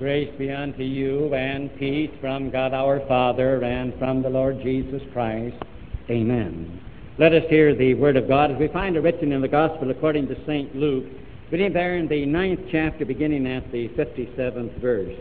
Grace 0.00 0.32
be 0.38 0.50
unto 0.50 0.82
you 0.82 1.34
and 1.34 1.76
peace 1.76 2.10
from 2.22 2.48
God 2.48 2.72
our 2.72 3.06
Father 3.06 3.62
and 3.62 3.92
from 3.98 4.22
the 4.22 4.30
Lord 4.30 4.58
Jesus 4.62 5.02
Christ. 5.12 5.62
Amen. 6.08 6.80
Let 7.18 7.34
us 7.34 7.42
hear 7.50 7.74
the 7.74 7.92
word 7.92 8.16
of 8.16 8.26
God 8.26 8.50
as 8.50 8.58
we 8.58 8.68
find 8.68 8.96
it 8.96 9.00
written 9.00 9.30
in 9.30 9.42
the 9.42 9.48
Gospel 9.48 9.90
according 9.90 10.26
to 10.28 10.42
St. 10.46 10.74
Luke, 10.74 11.04
beginning 11.50 11.74
there 11.74 11.98
in 11.98 12.08
the 12.08 12.24
ninth 12.24 12.60
chapter, 12.72 13.04
beginning 13.04 13.46
at 13.46 13.70
the 13.72 13.88
57th 13.90 14.80
verse. 14.80 15.18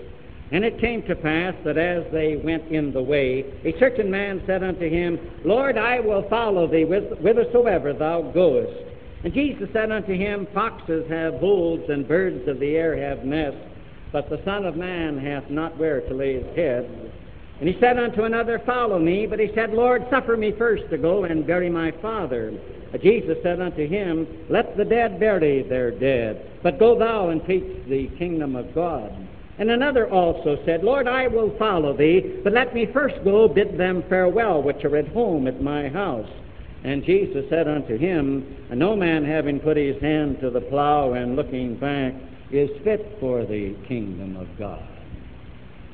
And 0.54 0.64
it 0.64 0.80
came 0.80 1.04
to 1.08 1.16
pass 1.18 1.56
that 1.66 1.78
as 1.78 2.10
they 2.14 2.38
went 2.38 2.66
in 2.70 2.94
the 2.94 3.04
way, 3.04 3.44
a 3.66 3.78
certain 3.80 4.10
man 4.10 4.42
said 4.48 4.64
unto 4.64 4.90
him, 4.90 5.20
Lord, 5.44 5.78
I 5.78 6.00
will 6.00 6.26
follow 6.30 6.68
thee 6.68 6.84
whithersoever 6.84 7.92
thou 7.92 8.32
goest. 8.32 8.86
And 9.26 9.34
Jesus 9.34 9.68
said 9.74 9.92
unto 9.92 10.14
him, 10.14 10.48
Foxes 10.54 11.04
have 11.10 11.34
holes, 11.34 11.90
and 11.90 12.08
birds 12.08 12.48
of 12.48 12.62
the 12.62 12.78
air 12.78 12.96
have 12.98 13.26
nests, 13.26 13.60
but 14.12 14.30
the 14.30 14.42
Son 14.44 14.66
of 14.66 14.76
Man 14.76 15.18
hath 15.18 15.50
not 15.50 15.78
where 15.78 16.02
to 16.02 16.14
lay 16.14 16.42
his 16.42 16.56
head. 16.56 17.12
And 17.60 17.68
he 17.68 17.78
said 17.80 17.98
unto 17.98 18.24
another, 18.24 18.60
Follow 18.66 19.00
me. 19.00 19.26
But 19.26 19.40
he 19.40 19.52
said, 19.54 19.72
Lord, 19.72 20.06
suffer 20.10 20.38
me 20.38 20.54
first 20.58 20.90
to 20.90 20.98
go 20.98 21.26
and 21.26 21.46
bury 21.46 21.70
my 21.70 21.92
father. 22.02 22.54
Jesus 23.02 23.38
said 23.44 23.62
unto 23.62 23.88
him, 23.88 24.28
Let 24.50 24.78
the 24.78 24.86
dead 24.86 25.20
bury 25.20 25.64
their 25.64 25.92
dead, 25.92 26.60
but 26.64 26.80
go 26.80 26.98
thou 26.98 27.30
and 27.30 27.44
preach 27.44 27.86
the 27.88 28.08
kingdom 28.18 28.56
of 28.56 28.74
God. 28.74 29.14
And 29.60 29.70
another 29.70 30.10
also 30.10 30.58
said, 30.66 30.84
Lord, 30.84 31.06
I 31.06 31.28
will 31.28 31.56
follow 31.60 31.96
thee, 31.96 32.40
but 32.44 32.54
let 32.54 32.74
me 32.74 32.88
first 32.94 33.24
go 33.26 33.48
bid 33.48 33.78
them 33.78 34.04
farewell 34.08 34.64
which 34.64 34.84
are 34.86 34.96
at 34.96 35.10
home 35.10 35.48
at 35.48 35.62
my 35.62 35.90
house. 35.90 36.30
And 36.86 37.04
Jesus 37.04 37.44
said 37.50 37.68
unto 37.68 37.98
him, 37.98 38.56
No 38.72 38.96
man 38.96 39.26
having 39.26 39.60
put 39.60 39.76
his 39.76 40.02
hand 40.02 40.40
to 40.40 40.50
the 40.50 40.62
plow 40.62 41.12
and 41.12 41.36
looking 41.36 41.76
back 41.76 42.14
is 42.52 42.70
fit 42.84 43.18
for 43.20 43.46
the 43.46 43.76
kingdom 43.88 44.36
of 44.36 44.48
God. 44.58 44.84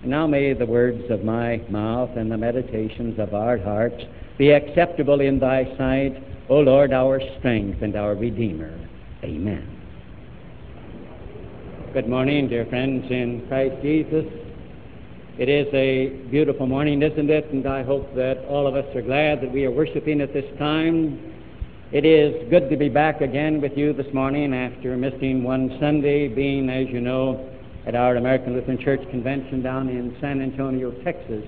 And 0.01 0.11
now 0.11 0.27
may 0.27 0.53
the 0.53 0.65
words 0.65 1.09
of 1.09 1.23
my 1.23 1.57
mouth 1.69 2.11
and 2.15 2.31
the 2.31 2.37
meditations 2.37 3.19
of 3.19 3.33
our 3.33 3.57
hearts 3.57 4.01
be 4.37 4.51
acceptable 4.51 5.21
in 5.21 5.39
thy 5.39 5.65
sight, 5.77 6.21
O 6.49 6.59
Lord, 6.59 6.93
our 6.93 7.19
strength 7.39 7.81
and 7.81 7.95
our 7.95 8.15
Redeemer. 8.15 8.77
Amen. 9.23 9.71
Good 11.93 12.07
morning, 12.07 12.49
dear 12.49 12.65
friends 12.65 13.05
in 13.09 13.45
Christ 13.47 13.81
Jesus. 13.81 14.25
It 15.37 15.49
is 15.49 15.67
a 15.73 16.09
beautiful 16.29 16.67
morning, 16.67 17.01
isn't 17.01 17.29
it? 17.29 17.51
And 17.51 17.67
I 17.67 17.83
hope 17.83 18.13
that 18.15 18.45
all 18.47 18.67
of 18.67 18.75
us 18.75 18.85
are 18.95 19.01
glad 19.01 19.41
that 19.41 19.51
we 19.51 19.65
are 19.65 19.71
worshiping 19.71 20.21
at 20.21 20.33
this 20.33 20.45
time. 20.57 21.34
It 21.91 22.03
is 22.03 22.49
good 22.49 22.67
to 22.71 22.77
be 22.77 22.89
back 22.89 23.21
again 23.21 23.61
with 23.61 23.77
you 23.77 23.93
this 23.93 24.11
morning 24.11 24.55
after 24.55 24.97
missing 24.97 25.43
one 25.43 25.77
Sunday, 25.79 26.27
being, 26.27 26.67
as 26.67 26.87
you 26.89 26.99
know, 26.99 27.47
at 27.85 27.93
our 27.93 28.15
American 28.15 28.53
Lutheran 28.53 28.79
Church 28.79 29.07
convention 29.11 29.61
down 29.61 29.89
in 29.89 30.17
San 30.19 30.41
Antonio, 30.41 30.89
Texas. 31.03 31.45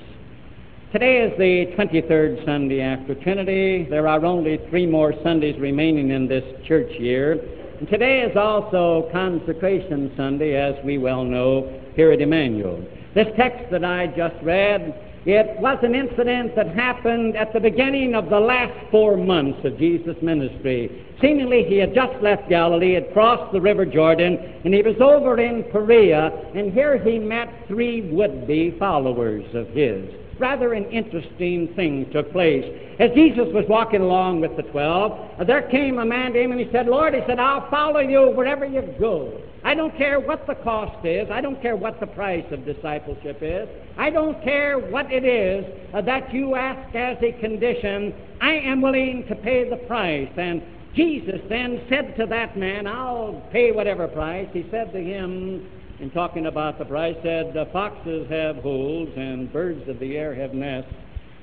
Today 0.91 1.23
is 1.23 1.35
the 1.39 1.75
23rd 1.75 2.45
Sunday 2.45 2.81
after 2.81 3.15
Trinity. 3.15 3.87
There 3.89 4.07
are 4.07 4.23
only 4.23 4.59
three 4.69 4.85
more 4.85 5.11
Sundays 5.23 5.59
remaining 5.59 6.11
in 6.11 6.27
this 6.27 6.43
church 6.67 6.91
year. 6.99 7.41
And 7.79 7.89
today 7.89 8.21
is 8.21 8.37
also 8.37 9.09
Consecration 9.11 10.13
Sunday, 10.15 10.55
as 10.55 10.75
we 10.85 10.99
well 10.99 11.23
know 11.23 11.81
here 11.95 12.11
at 12.11 12.21
Emmanuel. 12.21 12.85
This 13.15 13.27
text 13.37 13.71
that 13.71 13.83
I 13.83 14.05
just 14.15 14.35
read, 14.43 15.06
it 15.27 15.59
was 15.59 15.77
an 15.83 15.93
incident 15.93 16.55
that 16.55 16.69
happened 16.69 17.35
at 17.35 17.51
the 17.51 17.59
beginning 17.59 18.15
of 18.15 18.29
the 18.29 18.39
last 18.39 18.73
four 18.89 19.17
months 19.17 19.59
of 19.65 19.77
Jesus' 19.77 20.15
ministry. 20.21 21.05
Seemingly, 21.19 21.65
he 21.65 21.77
had 21.77 21.93
just 21.93 22.21
left 22.21 22.47
Galilee, 22.47 22.93
had 22.93 23.11
crossed 23.11 23.51
the 23.51 23.59
River 23.59 23.85
Jordan, 23.85 24.37
and 24.63 24.73
he 24.73 24.81
was 24.81 24.95
over 25.01 25.37
in 25.37 25.65
Perea, 25.65 26.31
and 26.55 26.71
here 26.71 26.97
he 26.97 27.19
met 27.19 27.53
three 27.67 28.09
would-be 28.09 28.77
followers 28.79 29.43
of 29.53 29.67
his 29.69 30.09
rather 30.39 30.73
an 30.73 30.85
interesting 30.85 31.73
thing 31.75 32.09
took 32.11 32.31
place. 32.31 32.65
As 32.99 33.11
Jesus 33.11 33.47
was 33.53 33.65
walking 33.67 34.01
along 34.01 34.41
with 34.41 34.55
the 34.57 34.63
twelve, 34.63 35.45
there 35.45 35.63
came 35.69 35.99
a 35.99 36.05
man 36.05 36.33
to 36.33 36.41
him 36.41 36.51
and 36.51 36.59
he 36.59 36.71
said, 36.71 36.87
Lord, 36.87 37.13
he 37.13 37.21
said, 37.27 37.39
I'll 37.39 37.69
follow 37.69 37.99
you 37.99 38.31
wherever 38.31 38.65
you 38.65 38.81
go. 38.99 39.41
I 39.63 39.75
don't 39.75 39.95
care 39.97 40.19
what 40.19 40.47
the 40.47 40.55
cost 40.55 41.05
is. 41.05 41.29
I 41.29 41.41
don't 41.41 41.61
care 41.61 41.75
what 41.75 41.99
the 41.99 42.07
price 42.07 42.45
of 42.51 42.65
discipleship 42.65 43.39
is. 43.41 43.67
I 43.97 44.09
don't 44.09 44.41
care 44.43 44.79
what 44.79 45.11
it 45.11 45.25
is 45.25 45.65
that 46.05 46.33
you 46.33 46.55
ask 46.55 46.95
as 46.95 47.17
a 47.21 47.33
condition. 47.33 48.13
I 48.39 48.53
am 48.53 48.81
willing 48.81 49.25
to 49.27 49.35
pay 49.35 49.69
the 49.69 49.75
price. 49.75 50.29
And 50.37 50.63
Jesus 50.95 51.41
then 51.49 51.81
said 51.89 52.15
to 52.17 52.25
that 52.27 52.57
man, 52.57 52.87
I'll 52.87 53.43
pay 53.51 53.71
whatever 53.71 54.07
price. 54.07 54.47
He 54.53 54.65
said 54.71 54.93
to 54.93 54.99
him, 54.99 55.69
in 55.99 56.11
talking 56.11 56.45
about 56.45 56.77
the 56.77 56.85
price, 56.85 57.15
said, 57.23 57.53
the 57.53 57.67
foxes 57.73 58.29
have 58.29 58.57
holes 58.57 59.09
and 59.15 59.51
birds 59.51 59.87
of 59.89 59.99
the 59.99 60.17
air 60.17 60.33
have 60.35 60.53
nests, 60.53 60.93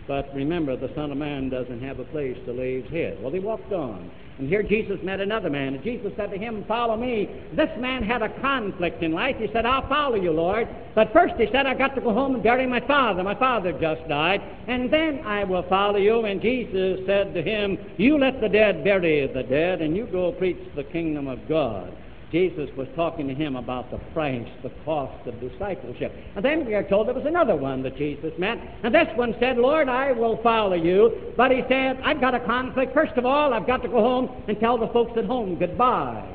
but 0.07 0.33
remember, 0.35 0.77
the 0.77 0.95
Son 0.95 1.11
of 1.11 1.19
Man 1.19 1.49
doesn't 1.49 1.83
have 1.83 1.99
a 1.99 2.05
place 2.05 2.37
to 2.45 2.53
lay 2.53 2.83
his 2.83 2.91
head. 2.91 3.23
Well, 3.23 3.33
he 3.33 3.41
walked 3.41 3.73
on. 3.73 4.11
And 4.39 4.49
here 4.49 4.65
Jesus 4.65 5.01
met 5.03 5.21
another 5.21 5.49
man, 5.49 5.75
and 5.75 5.83
Jesus 5.83 6.13
said 6.17 6.31
to 6.33 6.37
him, 6.37 6.65
Follow 6.67 6.97
me. 6.97 7.29
This 7.53 7.71
man 7.79 8.03
had 8.03 8.21
a 8.21 8.29
conflict 8.41 9.03
in 9.03 9.13
life. 9.13 9.37
He 9.39 9.49
said, 9.53 9.65
I'll 9.65 9.89
follow 9.89 10.17
you, 10.17 10.33
Lord. 10.33 10.69
But 10.95 11.13
first 11.13 11.37
he 11.37 11.47
said, 11.53 11.67
I've 11.67 11.79
got 11.79 11.95
to 11.95 12.01
go 12.01 12.13
home 12.13 12.35
and 12.35 12.43
bury 12.43 12.67
my 12.67 12.81
father. 12.81 13.23
My 13.23 13.37
father 13.37 13.73
just 13.81 14.07
died. 14.09 14.43
And 14.67 14.93
then 14.93 15.21
I 15.25 15.45
will 15.45 15.63
follow 15.69 15.99
you. 15.99 16.25
And 16.25 16.43
Jesus 16.43 17.01
said 17.07 17.33
to 17.33 17.43
him, 17.43 17.79
You 17.97 18.19
let 18.19 18.41
the 18.41 18.49
dead 18.49 18.83
bury 18.83 19.27
the 19.33 19.45
dead, 19.45 19.81
and 19.81 19.97
you 19.97 20.07
go 20.07 20.33
preach 20.33 20.59
the 20.75 20.85
kingdom 20.85 21.29
of 21.29 21.49
God. 21.49 21.97
Jesus 22.35 22.69
was 22.77 22.89
talking 22.97 23.29
to 23.29 23.35
him 23.35 23.55
about 23.55 23.93
the 23.93 23.99
price, 24.13 24.49
the 24.65 24.73
cost 24.85 25.25
of 25.29 25.39
discipleship. 25.39 26.13
And 26.35 26.45
then 26.45 26.67
we 26.67 26.75
are 26.75 26.83
told 26.83 27.07
there 27.07 27.15
was 27.15 27.27
another 27.27 27.55
one 27.55 27.81
that 27.85 27.97
Jesus 27.97 28.33
met. 28.39 28.59
And 28.83 28.93
this 28.93 29.07
one 29.15 29.37
said, 29.39 29.57
Lord, 29.57 29.89
I 29.89 30.11
will 30.11 30.43
follow 30.43 30.75
you. 30.75 31.33
But 31.37 31.53
he 31.53 31.63
said, 31.69 32.01
I've 32.03 32.21
got 32.21 32.35
a 32.35 32.41
conflict. 32.41 32.93
First 32.93 33.13
of 33.13 33.25
all, 33.25 33.55
I've 33.55 33.69
got 33.69 33.83
to 33.83 33.89
go 33.89 34.01
home 34.01 34.43
and 34.49 34.59
tell 34.59 34.77
the 34.77 34.89
folks 34.89 35.13
at 35.17 35.27
home 35.27 35.61
goodbye. 35.61 36.29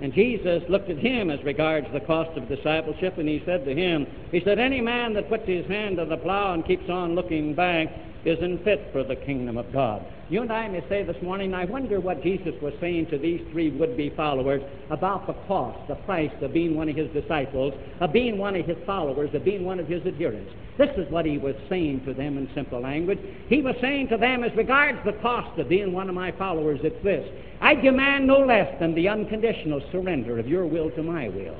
And 0.00 0.14
Jesus 0.14 0.62
looked 0.70 0.88
at 0.88 0.96
him 0.96 1.30
as 1.30 1.44
regards 1.44 1.88
the 1.92 2.00
cost 2.00 2.34
of 2.38 2.48
discipleship, 2.48 3.18
and 3.18 3.28
he 3.28 3.42
said 3.44 3.66
to 3.66 3.74
him, 3.74 4.06
He 4.32 4.40
said, 4.44 4.58
Any 4.58 4.80
man 4.80 5.12
that 5.12 5.28
puts 5.28 5.46
his 5.46 5.66
hand 5.66 5.98
to 5.98 6.06
the 6.06 6.16
plow 6.16 6.54
and 6.54 6.64
keeps 6.64 6.88
on 6.88 7.14
looking 7.14 7.54
back 7.54 7.88
isn't 8.24 8.64
fit 8.64 8.88
for 8.92 9.04
the 9.04 9.16
kingdom 9.16 9.56
of 9.56 9.72
God. 9.72 10.04
You 10.30 10.40
and 10.40 10.50
I 10.50 10.68
may 10.68 10.82
say 10.88 11.02
this 11.02 11.20
morning, 11.22 11.52
I 11.52 11.66
wonder 11.66 12.00
what 12.00 12.22
Jesus 12.22 12.54
was 12.62 12.72
saying 12.80 13.06
to 13.10 13.18
these 13.18 13.42
three 13.52 13.70
would-be 13.70 14.10
followers 14.16 14.62
about 14.90 15.26
the 15.26 15.34
cost, 15.46 15.86
the 15.86 15.96
price 15.96 16.32
of 16.40 16.54
being 16.54 16.74
one 16.74 16.88
of 16.88 16.96
his 16.96 17.10
disciples, 17.10 17.74
of 18.00 18.12
being 18.12 18.38
one 18.38 18.56
of 18.56 18.64
his 18.64 18.78
followers, 18.86 19.34
of 19.34 19.44
being 19.44 19.64
one 19.64 19.78
of 19.78 19.86
his 19.86 20.04
adherents. 20.06 20.52
This 20.78 20.90
is 20.96 21.10
what 21.10 21.26
he 21.26 21.38
was 21.38 21.54
saying 21.68 22.04
to 22.06 22.14
them 22.14 22.38
in 22.38 22.48
simple 22.54 22.80
language. 22.80 23.18
He 23.48 23.60
was 23.60 23.76
saying 23.80 24.08
to 24.08 24.16
them, 24.16 24.42
as 24.42 24.56
regards 24.56 24.98
the 25.04 25.12
cost 25.12 25.58
of 25.58 25.68
being 25.68 25.92
one 25.92 26.08
of 26.08 26.14
my 26.14 26.32
followers, 26.32 26.80
it's 26.82 27.02
this. 27.04 27.28
I 27.60 27.74
demand 27.74 28.26
no 28.26 28.38
less 28.38 28.78
than 28.80 28.94
the 28.94 29.08
unconditional 29.08 29.82
surrender 29.92 30.38
of 30.38 30.48
your 30.48 30.66
will 30.66 30.90
to 30.92 31.02
my 31.02 31.28
will. 31.28 31.56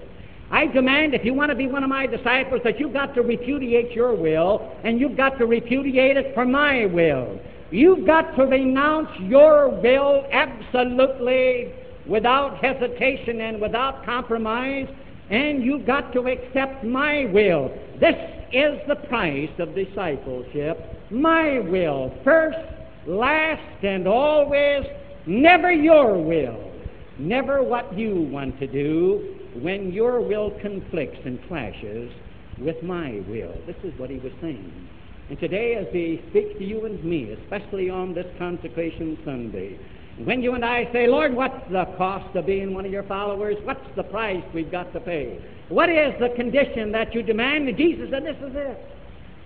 I 0.51 0.67
demand, 0.67 1.15
if 1.15 1.25
you 1.25 1.35
want 1.35 1.51
to 1.51 1.57
be 1.57 1.67
one 1.67 1.83
of 1.83 1.89
my 1.89 2.07
disciples, 2.07 2.61
that 2.65 2.79
you've 2.79 2.93
got 2.93 3.15
to 3.15 3.23
repudiate 3.23 3.93
your 3.93 4.15
will, 4.15 4.77
and 4.85 5.01
you've 5.01 5.17
got 5.17 5.39
to 5.39 5.47
repudiate 5.47 6.17
it 6.17 6.35
for 6.35 6.45
my 6.45 6.87
will. 6.87 7.41
You've 7.71 8.07
got 8.07 8.37
to 8.37 8.45
renounce 8.45 9.09
your 9.21 9.69
will 9.69 10.27
absolutely 10.31 11.73
without 12.07 12.59
hesitation 12.59 13.41
and 13.41 13.61
without 13.61 14.05
compromise, 14.05 14.89
and 15.31 15.65
you've 15.65 15.87
got 15.87 16.13
to 16.13 16.29
accept 16.29 16.85
my 16.85 17.25
will. 17.33 17.73
This 17.99 18.15
is 18.53 18.79
the 18.87 18.97
price 19.09 19.51
of 19.59 19.75
discipleship. 19.75 20.79
My 21.11 21.59
will, 21.61 22.15
first, 22.23 22.59
last, 23.07 23.83
and 23.83 24.07
always, 24.07 24.85
never 25.27 25.73
your 25.73 26.23
will, 26.23 26.71
never 27.19 27.63
what 27.63 27.97
you 27.99 28.29
want 28.31 28.59
to 28.61 28.67
do, 28.67 29.41
when 29.63 29.93
your 29.93 30.21
will 30.21 30.51
conflicts 30.61 31.21
and 31.25 31.39
clashes 31.49 32.11
with 32.59 32.83
my 32.83 33.23
will. 33.29 33.55
This 33.67 33.77
is 33.85 33.99
what 33.99 34.11
he 34.11 34.19
was 34.19 34.33
saying. 34.41 34.89
And 35.31 35.39
today, 35.39 35.75
as 35.77 35.87
he 35.93 36.23
speaks 36.31 36.59
to 36.59 36.65
you 36.65 36.85
and 36.85 37.03
me, 37.03 37.33
especially 37.33 37.89
on 37.89 38.15
this 38.15 38.27
consecration 38.39 39.19
Sunday, 39.25 39.79
when 40.23 40.43
you 40.43 40.55
and 40.55 40.65
I 40.65 40.91
say, 40.93 41.07
Lord, 41.09 41.35
what's 41.35 41.69
the 41.71 41.87
cost 41.97 42.37
of 42.37 42.47
being 42.47 42.75
one 42.75 42.85
of 42.85 42.93
your 42.93 43.03
followers? 43.05 43.57
What's 43.65 43.85
the 43.97 44.05
price 44.05 44.45
we've 44.55 44.71
got 44.71 44.93
to 44.93 45.01
pay? 45.01 45.41
What 45.69 45.89
is 45.89 46.15
the 46.21 46.29
condition 46.37 46.93
that 46.93 47.15
you 47.15 47.23
demand? 47.23 47.69
And 47.69 47.77
Jesus 47.77 48.11
said, 48.11 48.25
This 48.25 48.37
is 48.37 48.55
it. 48.55 48.79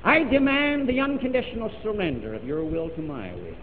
I 0.05 0.25
demand 0.25 0.89
the 0.89 1.01
unconditional 1.01 1.71
surrender 1.83 2.35
of 2.35 2.45
your 2.45 2.65
will 2.65 2.91
to 2.91 3.03
my 3.03 3.33
will. 3.35 3.55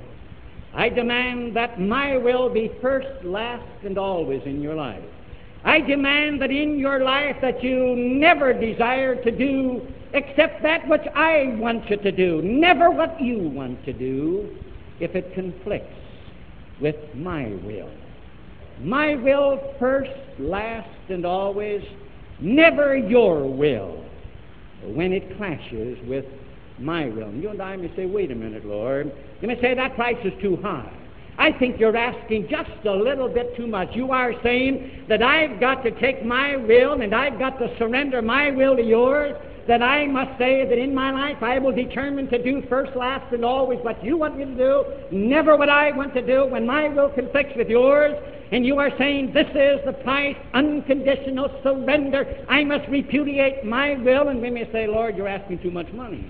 I 0.74 0.90
demand 0.90 1.56
that 1.56 1.80
my 1.80 2.18
will 2.18 2.50
be 2.50 2.72
first, 2.82 3.24
last, 3.24 3.86
and 3.86 3.98
always 3.98 4.42
in 4.46 4.62
your 4.62 4.76
life. 4.76 5.04
I 5.66 5.82
demand 5.82 6.42
that 6.42 6.52
in 6.52 6.78
your 6.78 7.04
life 7.04 7.38
that 7.42 7.64
you 7.64 7.96
never 7.96 8.54
desire 8.54 9.16
to 9.24 9.32
do 9.32 9.82
except 10.14 10.62
that 10.62 10.88
which 10.88 11.02
I 11.16 11.56
want 11.58 11.90
you 11.90 11.98
to 11.98 12.12
do, 12.12 12.42
never 12.44 12.90
what 12.92 13.20
you 13.20 13.50
want 13.50 13.84
to 13.86 13.92
do 13.92 14.56
if 15.00 15.16
it 15.16 15.34
conflicts 15.34 15.94
with 16.80 16.96
my 17.16 17.48
will. 17.64 17.92
My 18.80 19.16
will 19.16 19.74
first, 19.80 20.12
last, 20.40 20.90
and 21.10 21.26
always, 21.26 21.84
never 22.40 22.96
your 22.96 23.46
will. 23.50 24.04
when 24.84 25.14
it 25.14 25.38
clashes 25.38 25.98
with 26.08 26.26
my 26.80 27.08
will. 27.08 27.34
You 27.34 27.50
and 27.50 27.62
I 27.62 27.76
may 27.76 27.94
say, 27.96 28.06
wait 28.06 28.32
a 28.32 28.36
minute, 28.36 28.66
Lord. 28.66 29.12
You 29.42 29.48
may 29.48 29.60
say 29.62 29.74
that 29.74 29.96
price 29.96 30.18
is 30.24 30.34
too 30.42 30.58
high. 30.58 30.92
I 31.38 31.52
think 31.52 31.80
you're 31.80 31.96
asking 31.98 32.48
just 32.50 32.72
a 32.86 32.92
little 32.92 33.28
bit 33.28 33.56
too 33.56 33.68
much. 33.68 33.90
You 33.94 34.12
are 34.12 34.34
saying 34.42 35.06
that 35.10 35.22
I've 35.22 35.60
got 35.60 35.84
to 35.84 35.92
take 36.00 36.24
my 36.24 36.56
will 36.56 37.02
and 37.02 37.14
I've 37.14 37.38
got 37.38 37.60
to 37.60 37.78
surrender 37.78 38.22
my 38.22 38.52
will 38.52 38.76
to 38.76 38.84
yours, 38.84 39.36
that 39.68 39.82
I 39.82 40.06
must 40.06 40.38
say 40.38 40.68
that 40.68 40.78
in 40.78 40.94
my 40.94 41.12
life 41.12 41.42
I 41.42 41.60
will 41.60 41.74
determine 41.74 42.30
to 42.30 42.42
do 42.42 42.62
first, 42.70 42.96
last, 42.96 43.34
and 43.34 43.44
always 43.44 43.80
what 43.82 44.04
you 44.04 44.16
want 44.18 44.38
me 44.38 44.46
to 44.46 44.56
do, 44.56 44.86
never 45.12 45.58
what 45.58 45.70
I 45.70 45.92
want 45.92 46.14
to 46.14 46.26
do 46.26 46.46
when 46.46 46.66
my 46.66 46.88
will 46.88 47.10
conflicts 47.10 47.54
with 47.58 47.68
yours. 47.68 48.14
And 48.52 48.66
you 48.66 48.78
are 48.78 48.92
saying 48.98 49.34
this 49.34 49.48
is 49.50 49.84
the 49.86 49.94
price, 50.04 50.38
unconditional 50.54 51.50
surrender. 51.64 52.46
I 52.48 52.64
must 52.64 52.88
repudiate 52.90 53.66
my 53.66 53.96
will. 53.96 54.30
And 54.30 54.40
we 54.40 54.52
may 54.52 54.72
say, 54.72 54.86
Lord, 54.88 55.18
you're 55.18 55.28
asking 55.28 55.60
too 55.60 55.72
much 55.72 55.92
money. 55.94 56.24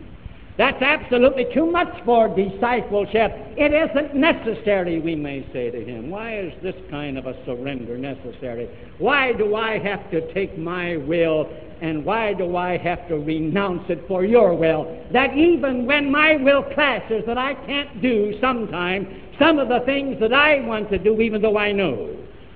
That's 0.57 0.81
absolutely 0.81 1.47
too 1.53 1.69
much 1.69 1.93
for 2.05 2.29
discipleship. 2.29 3.31
It 3.57 3.73
isn't 3.73 4.15
necessary, 4.15 4.99
we 4.99 5.13
may 5.13 5.45
say 5.51 5.69
to 5.69 5.83
him. 5.83 6.09
Why 6.09 6.39
is 6.39 6.53
this 6.63 6.75
kind 6.89 7.17
of 7.17 7.25
a 7.25 7.35
surrender 7.45 7.97
necessary? 7.97 8.69
Why 8.97 9.33
do 9.33 9.55
I 9.55 9.77
have 9.79 10.09
to 10.11 10.33
take 10.33 10.57
my 10.57 10.95
will 10.95 11.49
and 11.81 12.05
why 12.05 12.33
do 12.33 12.55
I 12.55 12.77
have 12.77 13.05
to 13.09 13.17
renounce 13.17 13.89
it 13.89 14.07
for 14.07 14.23
your 14.23 14.55
will? 14.55 15.05
That 15.11 15.35
even 15.35 15.85
when 15.85 16.09
my 16.09 16.37
will 16.37 16.63
clashes, 16.63 17.25
that 17.27 17.37
I 17.37 17.55
can't 17.65 18.01
do 18.01 18.39
sometimes 18.39 19.07
some 19.37 19.59
of 19.59 19.67
the 19.67 19.81
things 19.81 20.21
that 20.21 20.31
I 20.31 20.61
want 20.61 20.89
to 20.91 20.97
do, 20.97 21.19
even 21.19 21.41
though 21.41 21.57
I 21.57 21.73
know 21.73 22.15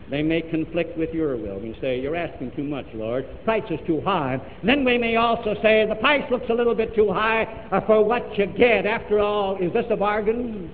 they 0.10 0.24
may 0.24 0.42
conflict 0.42 0.98
with 0.98 1.14
your 1.14 1.38
will. 1.38 1.60
We 1.60 1.78
say, 1.80 2.00
You're 2.00 2.16
asking 2.16 2.52
too 2.56 2.64
much, 2.64 2.88
Lord. 2.94 3.28
Price 3.44 3.70
is 3.70 3.80
too 3.86 4.02
high. 4.02 4.42
Then 4.64 4.84
we 4.84 4.98
may 4.98 5.16
also 5.18 5.56
say, 5.62 5.86
The 5.88 5.96
price 5.96 6.24
looks 6.32 6.50
a 6.50 6.54
little 6.54 6.76
bit 6.76 6.96
too 6.96 7.12
high 7.12 7.44
uh, 7.72 7.82
for 7.86 8.04
what 8.04 8.38
you 8.38 8.48
get. 8.48 8.86
After 8.86 9.20
all, 9.20 9.58
is 9.58 9.72
this 9.74 9.86
a 9.90 9.96
bargain? 9.96 10.74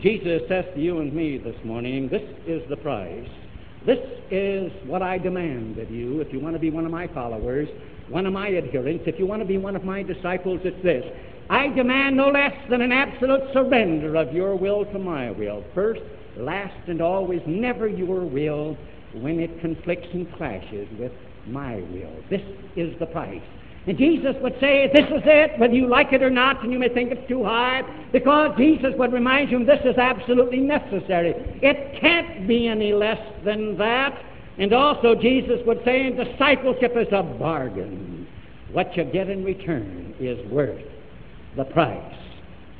Jesus 0.00 0.42
says 0.48 0.66
to 0.74 0.80
you 0.80 0.98
and 0.98 1.12
me 1.14 1.38
this 1.38 1.56
morning, 1.64 2.08
This 2.08 2.22
is 2.46 2.62
the 2.68 2.76
price. 2.76 3.28
This 3.86 4.00
is 4.30 4.70
what 4.84 5.00
I 5.00 5.16
demand 5.16 5.78
of 5.78 5.90
you 5.90 6.20
if 6.20 6.32
you 6.32 6.40
want 6.40 6.54
to 6.54 6.60
be 6.60 6.70
one 6.70 6.84
of 6.84 6.90
my 6.90 7.06
followers, 7.08 7.68
one 8.08 8.26
of 8.26 8.32
my 8.32 8.54
adherents, 8.54 9.04
if 9.06 9.18
you 9.18 9.26
want 9.26 9.40
to 9.40 9.48
be 9.48 9.56
one 9.56 9.76
of 9.76 9.84
my 9.84 10.02
disciples, 10.02 10.60
it's 10.64 10.82
this. 10.82 11.04
I 11.48 11.68
demand 11.68 12.16
no 12.16 12.28
less 12.28 12.52
than 12.68 12.82
an 12.82 12.92
absolute 12.92 13.40
surrender 13.54 14.16
of 14.16 14.34
your 14.34 14.56
will 14.56 14.84
to 14.86 14.98
my 14.98 15.30
will. 15.30 15.64
First, 15.74 16.02
last 16.38 16.88
and 16.88 17.00
always, 17.00 17.40
never 17.46 17.88
your 17.88 18.24
will 18.24 18.76
when 19.14 19.40
it 19.40 19.60
conflicts 19.60 20.08
and 20.12 20.32
clashes 20.34 20.88
with 20.98 21.12
my 21.46 21.76
will. 21.76 22.14
This 22.30 22.42
is 22.76 22.98
the 22.98 23.06
price. 23.06 23.42
And 23.86 23.96
Jesus 23.96 24.34
would 24.42 24.54
say, 24.60 24.90
This 24.92 25.06
is 25.06 25.22
it, 25.24 25.58
whether 25.58 25.72
you 25.72 25.86
like 25.86 26.12
it 26.12 26.22
or 26.22 26.30
not, 26.30 26.62
and 26.62 26.72
you 26.72 26.78
may 26.78 26.90
think 26.90 27.10
it's 27.10 27.26
too 27.26 27.42
high, 27.42 27.82
because 28.12 28.54
Jesus 28.58 28.92
would 28.98 29.12
remind 29.12 29.50
you 29.50 29.64
this 29.64 29.80
is 29.84 29.96
absolutely 29.96 30.60
necessary. 30.60 31.34
It 31.62 31.98
can't 32.00 32.46
be 32.46 32.68
any 32.68 32.92
less 32.92 33.20
than 33.44 33.78
that. 33.78 34.22
And 34.58 34.72
also, 34.74 35.14
Jesus 35.14 35.60
would 35.66 35.82
say, 35.84 36.10
discipleship 36.10 36.92
is 36.96 37.08
a 37.12 37.22
bargain. 37.22 38.26
What 38.72 38.94
you 38.96 39.04
get 39.04 39.30
in 39.30 39.44
return 39.44 40.14
is 40.20 40.38
worth 40.50 40.84
the 41.56 41.64
price. 41.64 42.14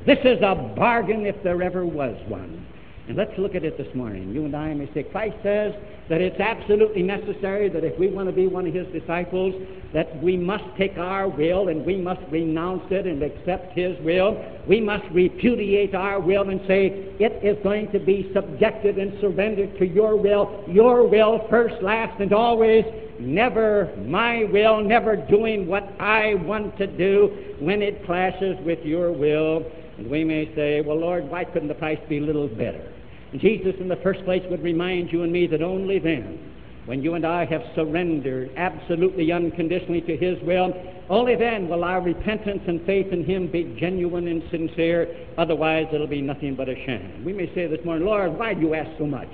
This 0.05 0.19
is 0.25 0.39
a 0.43 0.55
bargain 0.77 1.25
if 1.25 1.43
there 1.43 1.63
ever 1.63 1.87
was 1.87 2.17
one. 2.29 2.67
And 3.09 3.17
let's 3.17 3.33
look 3.39 3.55
at 3.55 3.65
it 3.65 3.79
this 3.79 3.95
morning. 3.95 4.35
You 4.35 4.45
and 4.45 4.55
I 4.55 4.75
may 4.75 4.87
say, 4.93 5.03
Christ 5.03 5.37
says 5.43 5.73
that 6.11 6.21
it's 6.21 6.39
absolutely 6.39 7.03
necessary 7.03 7.71
that 7.71 7.83
if 7.83 7.99
we 7.99 8.09
want 8.09 8.29
to 8.29 8.35
be 8.35 8.47
one 8.47 8.67
of 8.67 8.75
his 8.75 8.87
disciples, 8.89 9.55
that 9.95 10.23
we 10.23 10.37
must 10.37 10.65
take 10.77 10.99
our 10.99 11.27
will 11.27 11.69
and 11.69 11.87
we 11.87 11.97
must 11.97 12.21
renounce 12.31 12.85
it 12.91 13.07
and 13.07 13.23
accept 13.23 13.73
his 13.73 13.99
will. 14.01 14.37
We 14.67 14.83
must 14.83 15.07
repudiate 15.11 15.95
our 15.95 16.21
will 16.21 16.51
and 16.51 16.61
say, 16.67 16.89
it 17.19 17.43
is 17.43 17.57
going 17.63 17.91
to 17.93 17.99
be 17.99 18.31
subjected 18.35 18.99
and 18.99 19.19
surrendered 19.23 19.79
to 19.79 19.87
your 19.87 20.15
will, 20.15 20.63
your 20.69 21.09
will 21.09 21.47
first, 21.49 21.83
last, 21.83 22.21
and 22.21 22.35
always. 22.35 22.85
Never 23.19 23.91
my 24.05 24.45
will, 24.45 24.83
never 24.83 25.17
doing 25.17 25.67
what 25.67 25.91
I 25.99 26.35
want 26.35 26.77
to 26.77 26.87
do 26.87 27.55
when 27.59 27.81
it 27.81 28.05
clashes 28.05 28.59
with 28.67 28.85
your 28.85 29.13
will. 29.13 29.65
And 29.97 30.11
we 30.11 30.25
may 30.25 30.55
say, 30.55 30.83
well, 30.83 30.99
Lord, 30.99 31.25
why 31.31 31.45
couldn't 31.45 31.69
the 31.69 31.75
price 31.75 31.99
be 32.07 32.19
a 32.19 32.21
little 32.21 32.49
better? 32.49 32.93
Jesus, 33.37 33.75
in 33.79 33.89
the 33.89 33.97
first 33.97 34.25
place, 34.25 34.43
would 34.51 34.63
remind 34.63 35.13
you 35.13 35.23
and 35.23 35.33
me 35.33 35.47
that 35.49 35.63
only 35.63 35.99
then, 35.99 36.39
when 36.87 37.03
you 37.03 37.15
and 37.15 37.27
I 37.27 37.45
have 37.45 37.63
surrendered 37.75 38.51
absolutely 38.57 39.31
unconditionally 39.31 40.01
to 40.03 40.17
His 40.17 40.41
will, 40.43 40.73
only 41.11 41.37
then 41.37 41.69
will 41.69 41.85
our 41.85 42.01
repentance 42.01 42.63
and 42.67 42.81
faith 42.87 43.13
in 43.13 43.25
Him 43.25 43.51
be 43.51 43.77
genuine 43.79 44.29
and 44.29 44.43
sincere. 44.51 45.15
Otherwise, 45.37 45.89
it'll 45.93 46.07
be 46.07 46.23
nothing 46.23 46.55
but 46.55 46.71
a 46.71 46.75
sham. 46.87 47.25
We 47.25 47.35
may 47.35 47.53
say 47.55 47.67
this 47.67 47.85
morning, 47.85 48.07
Lord, 48.07 48.39
why 48.39 48.55
do 48.55 48.61
you 48.61 48.75
ask 48.75 48.91
so 48.99 49.07
much? 49.07 49.29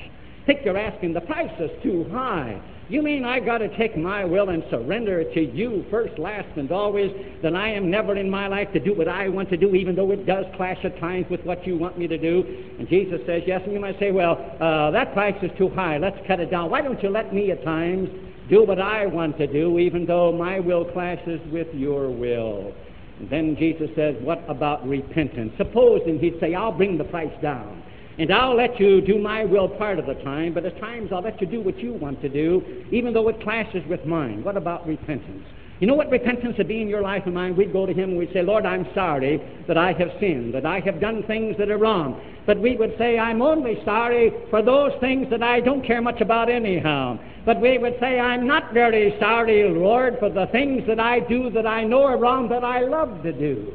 Think 0.46 0.60
you're 0.64 0.76
asking 0.76 1.14
the 1.14 1.22
price 1.22 1.52
is 1.58 1.70
too 1.82 2.06
high. 2.12 2.60
You 2.90 3.00
mean 3.00 3.24
I 3.24 3.40
got 3.40 3.58
to 3.58 3.74
take 3.78 3.96
my 3.96 4.26
will 4.26 4.50
and 4.50 4.62
surrender 4.68 5.20
it 5.20 5.32
to 5.32 5.40
you 5.40 5.86
first, 5.90 6.18
last, 6.18 6.54
and 6.58 6.70
always? 6.70 7.10
Then 7.40 7.56
I 7.56 7.70
am 7.72 7.90
never 7.90 8.14
in 8.14 8.28
my 8.28 8.46
life 8.46 8.70
to 8.74 8.80
do 8.80 8.94
what 8.94 9.08
I 9.08 9.26
want 9.30 9.48
to 9.50 9.56
do, 9.56 9.74
even 9.74 9.96
though 9.96 10.10
it 10.10 10.26
does 10.26 10.44
clash 10.56 10.76
at 10.84 11.00
times 11.00 11.24
with 11.30 11.42
what 11.44 11.66
you 11.66 11.78
want 11.78 11.98
me 11.98 12.06
to 12.06 12.18
do. 12.18 12.44
And 12.78 12.86
Jesus 12.86 13.20
says 13.24 13.42
yes, 13.46 13.62
and 13.64 13.72
you 13.72 13.80
might 13.80 13.98
say, 13.98 14.10
well, 14.10 14.32
uh, 14.60 14.90
that 14.90 15.14
price 15.14 15.36
is 15.42 15.50
too 15.56 15.70
high. 15.70 15.96
Let's 15.96 16.18
cut 16.26 16.40
it 16.40 16.50
down. 16.50 16.68
Why 16.68 16.82
don't 16.82 17.02
you 17.02 17.08
let 17.08 17.32
me 17.32 17.50
at 17.50 17.64
times 17.64 18.10
do 18.50 18.64
what 18.64 18.78
I 18.78 19.06
want 19.06 19.38
to 19.38 19.46
do, 19.46 19.78
even 19.78 20.04
though 20.04 20.30
my 20.30 20.60
will 20.60 20.84
clashes 20.84 21.40
with 21.50 21.68
your 21.72 22.10
will? 22.10 22.74
And 23.18 23.30
then 23.30 23.56
Jesus 23.56 23.88
says, 23.96 24.14
what 24.20 24.44
about 24.46 24.86
repentance? 24.86 25.54
Supposing 25.56 26.18
he'd 26.18 26.38
say, 26.38 26.54
I'll 26.54 26.72
bring 26.72 26.98
the 26.98 27.04
price 27.04 27.32
down. 27.40 27.82
And 28.18 28.32
I'll 28.32 28.56
let 28.56 28.78
you 28.78 29.00
do 29.00 29.18
my 29.18 29.44
will 29.44 29.68
part 29.68 29.98
of 29.98 30.06
the 30.06 30.14
time, 30.14 30.54
but 30.54 30.64
at 30.64 30.78
times 30.80 31.10
I'll 31.12 31.22
let 31.22 31.40
you 31.40 31.46
do 31.46 31.60
what 31.60 31.78
you 31.78 31.94
want 31.94 32.20
to 32.22 32.28
do, 32.28 32.84
even 32.92 33.12
though 33.12 33.28
it 33.28 33.40
clashes 33.42 33.82
with 33.88 34.04
mine. 34.04 34.44
What 34.44 34.56
about 34.56 34.86
repentance? 34.86 35.44
You 35.80 35.88
know 35.88 35.94
what 35.94 36.10
repentance 36.10 36.56
would 36.56 36.68
be 36.68 36.80
in 36.80 36.88
your 36.88 37.02
life 37.02 37.24
and 37.26 37.34
mine? 37.34 37.56
We'd 37.56 37.72
go 37.72 37.84
to 37.84 37.92
Him 37.92 38.10
and 38.10 38.18
we'd 38.18 38.32
say, 38.32 38.42
Lord, 38.42 38.64
I'm 38.64 38.86
sorry 38.94 39.42
that 39.66 39.76
I 39.76 39.92
have 39.94 40.10
sinned, 40.20 40.54
that 40.54 40.64
I 40.64 40.78
have 40.80 41.00
done 41.00 41.24
things 41.24 41.56
that 41.58 41.68
are 41.68 41.78
wrong. 41.78 42.20
But 42.46 42.60
we 42.60 42.76
would 42.76 42.94
say, 42.96 43.18
I'm 43.18 43.42
only 43.42 43.82
sorry 43.84 44.32
for 44.50 44.62
those 44.62 44.92
things 45.00 45.28
that 45.30 45.42
I 45.42 45.58
don't 45.58 45.84
care 45.84 46.00
much 46.00 46.20
about 46.20 46.48
anyhow. 46.48 47.18
But 47.44 47.60
we 47.60 47.78
would 47.78 47.96
say, 47.98 48.20
I'm 48.20 48.46
not 48.46 48.72
very 48.72 49.16
sorry, 49.18 49.68
Lord, 49.68 50.18
for 50.20 50.30
the 50.30 50.46
things 50.52 50.86
that 50.86 51.00
I 51.00 51.18
do 51.18 51.50
that 51.50 51.66
I 51.66 51.82
know 51.82 52.04
are 52.04 52.18
wrong 52.18 52.48
that 52.50 52.62
I 52.62 52.82
love 52.82 53.24
to 53.24 53.32
do. 53.32 53.72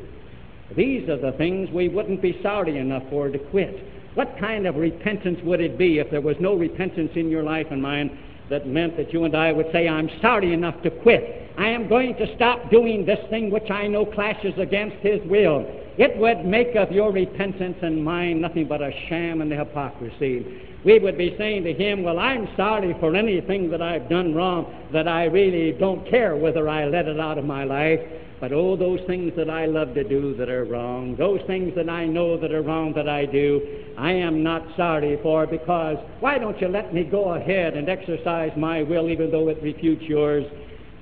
These 0.77 1.09
are 1.09 1.17
the 1.17 1.33
things 1.33 1.69
we 1.71 1.89
wouldn't 1.89 2.21
be 2.21 2.39
sorry 2.41 2.77
enough 2.77 3.03
for 3.09 3.29
to 3.29 3.37
quit. 3.37 3.77
What 4.15 4.37
kind 4.39 4.65
of 4.65 4.75
repentance 4.75 5.39
would 5.43 5.61
it 5.61 5.77
be 5.77 5.99
if 5.99 6.09
there 6.09 6.21
was 6.21 6.35
no 6.39 6.55
repentance 6.55 7.11
in 7.15 7.29
your 7.29 7.43
life 7.43 7.67
and 7.71 7.81
mine 7.81 8.17
that 8.49 8.67
meant 8.67 8.97
that 8.97 9.13
you 9.13 9.25
and 9.25 9.35
I 9.35 9.51
would 9.51 9.71
say, 9.71 9.87
I'm 9.87 10.09
sorry 10.21 10.53
enough 10.53 10.81
to 10.81 10.89
quit. 10.89 11.51
I 11.57 11.67
am 11.69 11.87
going 11.87 12.15
to 12.15 12.35
stop 12.35 12.71
doing 12.71 13.05
this 13.05 13.19
thing 13.29 13.51
which 13.51 13.69
I 13.69 13.87
know 13.87 14.05
clashes 14.05 14.53
against 14.57 14.95
His 14.97 15.19
will. 15.29 15.65
It 15.97 16.17
would 16.17 16.45
make 16.45 16.75
of 16.75 16.91
your 16.91 17.11
repentance 17.11 17.77
and 17.81 18.03
mine 18.03 18.41
nothing 18.41 18.67
but 18.67 18.81
a 18.81 18.91
sham 19.07 19.41
and 19.41 19.51
a 19.51 19.57
hypocrisy. 19.57 20.63
We 20.85 20.97
would 20.97 21.17
be 21.17 21.35
saying 21.37 21.65
to 21.65 21.73
Him, 21.73 22.03
Well, 22.03 22.17
I'm 22.17 22.47
sorry 22.55 22.95
for 22.99 23.15
anything 23.15 23.69
that 23.71 23.81
I've 23.81 24.09
done 24.09 24.33
wrong, 24.33 24.87
that 24.93 25.07
I 25.07 25.25
really 25.25 25.73
don't 25.73 26.09
care 26.09 26.35
whether 26.35 26.69
I 26.69 26.85
let 26.85 27.07
it 27.07 27.19
out 27.19 27.37
of 27.37 27.45
my 27.45 27.65
life. 27.65 27.99
But 28.39 28.53
oh, 28.53 28.77
those 28.77 29.01
things 29.05 29.33
that 29.35 29.49
I 29.49 29.65
love 29.65 29.93
to 29.95 30.03
do 30.03 30.33
that 30.37 30.49
are 30.49 30.63
wrong, 30.63 31.15
those 31.17 31.41
things 31.45 31.75
that 31.75 31.89
I 31.89 32.05
know 32.05 32.37
that 32.37 32.53
are 32.53 32.61
wrong 32.61 32.93
that 32.93 33.09
I 33.09 33.25
do, 33.25 33.61
I 33.97 34.13
am 34.13 34.43
not 34.43 34.65
sorry 34.77 35.19
for 35.21 35.45
because 35.45 35.97
why 36.21 36.37
don't 36.37 36.59
you 36.61 36.69
let 36.69 36.93
me 36.93 37.03
go 37.03 37.33
ahead 37.33 37.73
and 37.73 37.89
exercise 37.89 38.51
my 38.55 38.81
will 38.83 39.09
even 39.09 39.29
though 39.29 39.49
it 39.49 39.61
refutes 39.61 40.03
yours? 40.03 40.45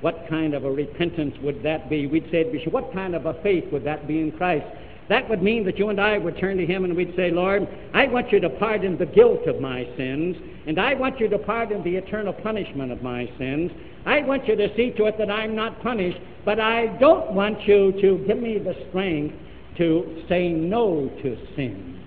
What 0.01 0.25
kind 0.27 0.55
of 0.55 0.63
a 0.65 0.71
repentance 0.71 1.35
would 1.43 1.61
that 1.63 1.89
be? 1.89 2.07
We'd 2.07 2.29
say, 2.31 2.43
what 2.71 2.91
kind 2.91 3.13
of 3.13 3.27
a 3.27 3.35
faith 3.43 3.65
would 3.71 3.83
that 3.83 4.07
be 4.07 4.19
in 4.19 4.31
Christ? 4.31 4.65
That 5.09 5.29
would 5.29 5.41
mean 5.41 5.63
that 5.65 5.77
you 5.77 5.89
and 5.89 6.01
I 6.01 6.17
would 6.17 6.37
turn 6.37 6.57
to 6.57 6.65
Him 6.65 6.83
and 6.83 6.95
we'd 6.95 7.15
say, 7.15 7.31
Lord, 7.31 7.67
I 7.93 8.07
want 8.07 8.31
you 8.31 8.39
to 8.41 8.49
pardon 8.49 8.97
the 8.97 9.05
guilt 9.05 9.47
of 9.47 9.61
my 9.61 9.87
sins, 9.95 10.35
and 10.65 10.79
I 10.79 10.95
want 10.95 11.19
you 11.19 11.29
to 11.29 11.37
pardon 11.37 11.81
the 11.83 11.95
eternal 11.95 12.33
punishment 12.33 12.91
of 12.91 13.01
my 13.01 13.29
sins. 13.37 13.71
I 14.05 14.21
want 14.21 14.47
you 14.47 14.55
to 14.55 14.75
see 14.75 14.91
to 14.91 15.05
it 15.05 15.17
that 15.17 15.31
I'm 15.31 15.55
not 15.55 15.81
punished, 15.81 16.19
but 16.47 16.61
I 16.61 16.97
don't 16.97 17.33
want 17.33 17.67
you 17.67 17.91
to 17.99 18.23
give 18.25 18.37
me 18.37 18.57
the 18.57 18.73
strength 18.87 19.35
to 19.77 20.23
say 20.29 20.47
no 20.47 21.09
to 21.21 21.37
sin. 21.57 22.01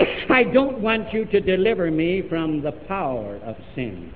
I 0.30 0.44
don't 0.44 0.80
want 0.80 1.12
you 1.12 1.26
to 1.26 1.38
deliver 1.38 1.90
me 1.90 2.22
from 2.30 2.62
the 2.62 2.72
power 2.72 3.36
of 3.44 3.56
sin. 3.74 4.10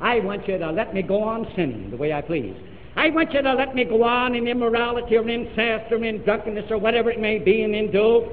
I 0.00 0.20
want 0.20 0.46
you 0.46 0.58
to 0.58 0.70
let 0.70 0.94
me 0.94 1.02
go 1.02 1.24
on 1.24 1.44
sinning 1.56 1.90
the 1.90 1.96
way 1.96 2.12
I 2.12 2.20
please. 2.20 2.54
I 2.94 3.10
want 3.10 3.32
you 3.32 3.42
to 3.42 3.52
let 3.52 3.74
me 3.74 3.82
go 3.82 4.04
on 4.04 4.36
in 4.36 4.46
immorality 4.46 5.16
or 5.16 5.28
incest 5.28 5.90
or 5.90 6.04
in 6.04 6.22
drunkenness 6.22 6.70
or 6.70 6.78
whatever 6.78 7.10
it 7.10 7.18
may 7.18 7.40
be 7.40 7.64
and 7.64 7.74
in 7.74 7.90
dope. 7.90 8.30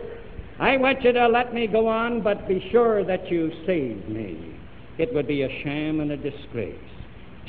I 0.59 0.77
want 0.77 1.01
you 1.01 1.12
to 1.12 1.27
let 1.27 1.55
me 1.55 1.65
go 1.65 1.88
on, 1.88 2.21
but 2.21 2.48
be 2.48 2.69
sure 2.71 3.03
that 3.03 3.31
you 3.31 3.51
save 3.65 4.07
me. 4.07 4.55
It 5.00 5.12
would 5.12 5.27
be 5.27 5.41
a 5.41 5.63
sham 5.63 6.01
and 6.01 6.12
a 6.12 6.17
disgrace. 6.17 6.99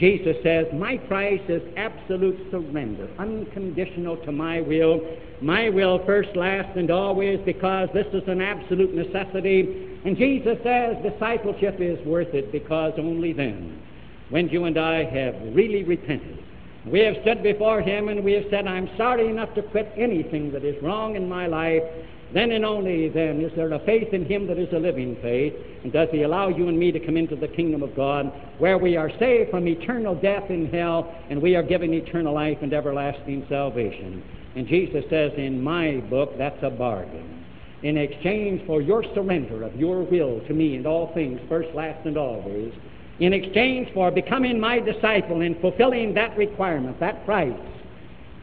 Jesus 0.01 0.35
says, 0.43 0.67
My 0.73 0.97
price 0.97 1.43
is 1.49 1.63
absolute 1.77 2.51
surrender, 2.51 3.07
unconditional 3.19 4.17
to 4.25 4.33
my 4.33 4.63
will. 4.63 4.99
My 5.43 5.69
will 5.69 6.05
first, 6.07 6.35
last, 6.35 6.75
and 6.77 6.91
always, 6.91 7.39
because 7.45 7.91
this 7.93 8.07
is 8.15 8.27
an 8.27 8.41
absolute 8.41 8.95
necessity. 8.95 9.99
And 10.07 10.17
Jesus 10.17 10.57
says 10.63 10.97
discipleship 11.03 11.77
is 11.81 12.05
worth 12.07 12.33
it 12.33 12.51
because 12.51 12.95
only 12.97 13.35
then, 13.35 13.83
when 14.31 14.49
you 14.49 14.65
and 14.65 14.79
I 14.79 15.05
have 15.05 15.35
really 15.55 15.85
repented, 15.85 16.43
we 16.87 17.01
have 17.01 17.17
stood 17.21 17.43
before 17.43 17.83
Him 17.83 18.09
and 18.09 18.25
we 18.25 18.33
have 18.33 18.45
said, 18.49 18.67
I'm 18.67 18.89
sorry 18.97 19.29
enough 19.29 19.55
to 19.55 19.63
quit 19.63 19.93
anything 19.99 20.51
that 20.53 20.65
is 20.65 20.83
wrong 20.83 21.15
in 21.15 21.29
my 21.29 21.47
life. 21.47 21.83
Then 22.33 22.53
and 22.53 22.65
only 22.65 23.09
then 23.09 23.41
is 23.41 23.53
there 23.57 23.73
a 23.73 23.79
faith 23.81 24.13
in 24.13 24.25
Him 24.25 24.47
that 24.47 24.59
is 24.59 24.73
a 24.73 24.79
living 24.79 25.17
faith, 25.21 25.55
and 25.83 25.93
does 25.93 26.09
He 26.13 26.23
allow 26.23 26.49
you 26.49 26.69
and 26.69 26.79
me 26.79 26.93
to 26.93 27.01
come 27.01 27.17
into 27.17 27.35
the 27.35 27.49
kingdom 27.49 27.83
of 27.83 27.97
God, 27.97 28.33
where 28.59 28.79
we 28.79 28.97
are 28.97 29.11
saved 29.19 29.51
from 29.51 29.67
eternal 29.67 30.15
death 30.15 30.49
in 30.49 30.71
hell, 30.71 31.13
and 31.29 31.43
we 31.43 31.57
are 31.57 31.63
given 31.63 31.93
eternal 31.93 32.35
life 32.35 32.59
and 32.63 32.73
everlasting 32.73 33.45
salvation. 33.49 34.23
And 34.55 34.67
Jesus 34.67 35.05
says 35.11 35.33
in 35.37 35.63
my 35.63 35.97
book, 36.09 36.37
that's 36.39 36.63
a 36.63 36.71
bargain. 36.71 37.45
In 37.83 37.97
exchange 37.97 38.65
for 38.67 38.83
your 38.83 39.03
surrender 39.15 39.63
of 39.63 39.75
your 39.75 40.03
will 40.03 40.41
to 40.47 40.55
me 40.55 40.77
and 40.77 40.87
all 40.87 41.13
things, 41.15 41.41
first, 41.49 41.75
last, 41.75 42.05
and 42.07 42.17
always, 42.17 42.73
in 43.21 43.33
exchange 43.33 43.93
for 43.93 44.11
becoming 44.11 44.61
my 44.61 44.79
disciple 44.79 45.41
and 45.41 45.59
fulfilling 45.61 46.15
that 46.15 46.37
requirement, 46.37 47.01
that 47.01 47.25
price, 47.25 47.53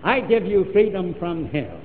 I 0.04 0.22
give 0.22 0.46
you 0.46 0.72
freedom 0.72 1.16
from 1.20 1.46
hell. 1.50 1.80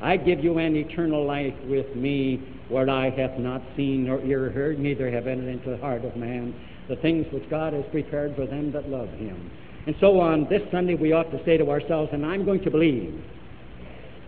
I 0.00 0.16
give 0.16 0.42
you 0.44 0.58
an 0.58 0.76
eternal 0.76 1.24
life 1.24 1.54
with 1.66 1.94
me. 1.96 2.42
Where 2.68 2.90
I 2.90 3.10
have 3.10 3.38
not 3.38 3.62
seen 3.76 4.06
nor 4.06 4.20
ear 4.22 4.50
heard, 4.50 4.78
neither 4.78 5.10
have 5.10 5.26
entered 5.26 5.48
into 5.48 5.70
the 5.70 5.76
heart 5.76 6.04
of 6.04 6.16
man. 6.16 6.54
The 6.88 6.96
things 6.96 7.26
which 7.32 7.48
God 7.48 7.72
has 7.72 7.84
prepared 7.90 8.34
for 8.34 8.46
them 8.46 8.72
that 8.72 8.88
love 8.88 9.08
him. 9.10 9.50
And 9.86 9.94
so 10.00 10.20
on. 10.20 10.48
This 10.48 10.62
Sunday 10.70 10.94
we 10.94 11.12
ought 11.12 11.30
to 11.30 11.44
say 11.44 11.56
to 11.56 11.70
ourselves, 11.70 12.10
and 12.12 12.26
I'm 12.26 12.44
going 12.44 12.62
to 12.64 12.70
believe 12.70 13.22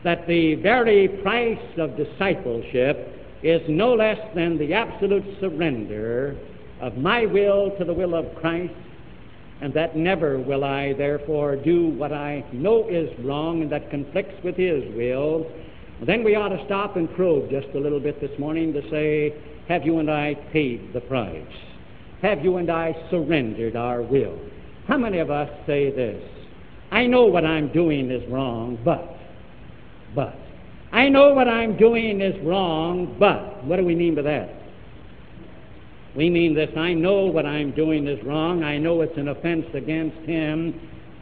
that 0.05 0.27
the 0.27 0.55
very 0.57 1.09
price 1.09 1.59
of 1.79 1.97
discipleship 1.97 3.15
is 3.43 3.61
no 3.69 3.95
less 3.95 4.19
than 4.35 4.57
the 4.59 4.73
absolute 4.73 5.25
surrender 5.41 6.37
of 6.81 6.97
my 6.97 7.27
will 7.27 7.77
to 7.79 7.85
the 7.85 7.93
will 7.93 8.15
of 8.15 8.35
Christ, 8.37 8.73
and 9.61 9.75
that 9.75 9.97
never 9.97 10.39
will 10.39 10.65
I 10.65 10.93
therefore 10.95 11.57
do 11.57 11.89
what 11.89 12.13
I 12.13 12.45
know 12.53 12.89
is 12.89 13.11
wrong 13.25 13.63
and 13.63 13.73
that 13.73 13.91
conflicts 13.91 14.43
with 14.45 14.57
His 14.57 14.85
will, 14.95 15.51
then 16.07 16.23
we 16.23 16.37
ought 16.37 16.51
to 16.51 16.65
stop 16.67 16.97
and 16.97 17.13
probe 17.15 17.51
just 17.51 17.69
a 17.75 17.79
little 17.79 17.99
bit 17.99 18.21
this 18.21 18.37
morning 18.39 18.73
to 18.73 18.89
say, 18.91 19.35
have 19.69 19.85
you 19.85 19.99
and 19.99 20.11
I 20.11 20.35
paid 20.53 20.93
the 20.93 21.01
price? 21.01 21.45
Have 22.23 22.45
you 22.45 22.57
and 22.57 22.71
I 22.71 22.95
surrendered 23.11 23.77
our 23.77 24.03
will? 24.03 24.39
How 24.87 24.97
many 24.97 25.19
of 25.19 25.31
us 25.31 25.51
say 25.67 25.91
this? 25.91 26.23
I 26.91 27.07
know 27.07 27.27
what 27.27 27.45
I'm 27.45 27.73
doing 27.73 28.11
is 28.11 28.27
wrong, 28.31 28.79
but, 28.85 29.17
but. 30.15 30.37
I 30.91 31.09
know 31.09 31.35
what 31.35 31.49
I'm 31.49 31.77
doing 31.77 32.21
is 32.21 32.35
wrong, 32.45 33.17
but. 33.19 33.65
What 33.65 33.77
do 33.77 33.85
we 33.85 33.95
mean 33.95 34.15
by 34.15 34.23
that? 34.23 34.58
We 36.19 36.31
mean 36.31 36.53
this 36.53 36.77
I 36.77 36.95
know 36.95 37.27
what 37.27 37.47
I'm 37.47 37.71
doing 37.71 38.09
is 38.09 38.21
wrong. 38.25 38.65
I 38.65 38.77
know 38.77 39.03
it's 39.03 39.17
an 39.17 39.29
offense 39.29 39.67
against 39.73 40.19
Him, 40.27 40.75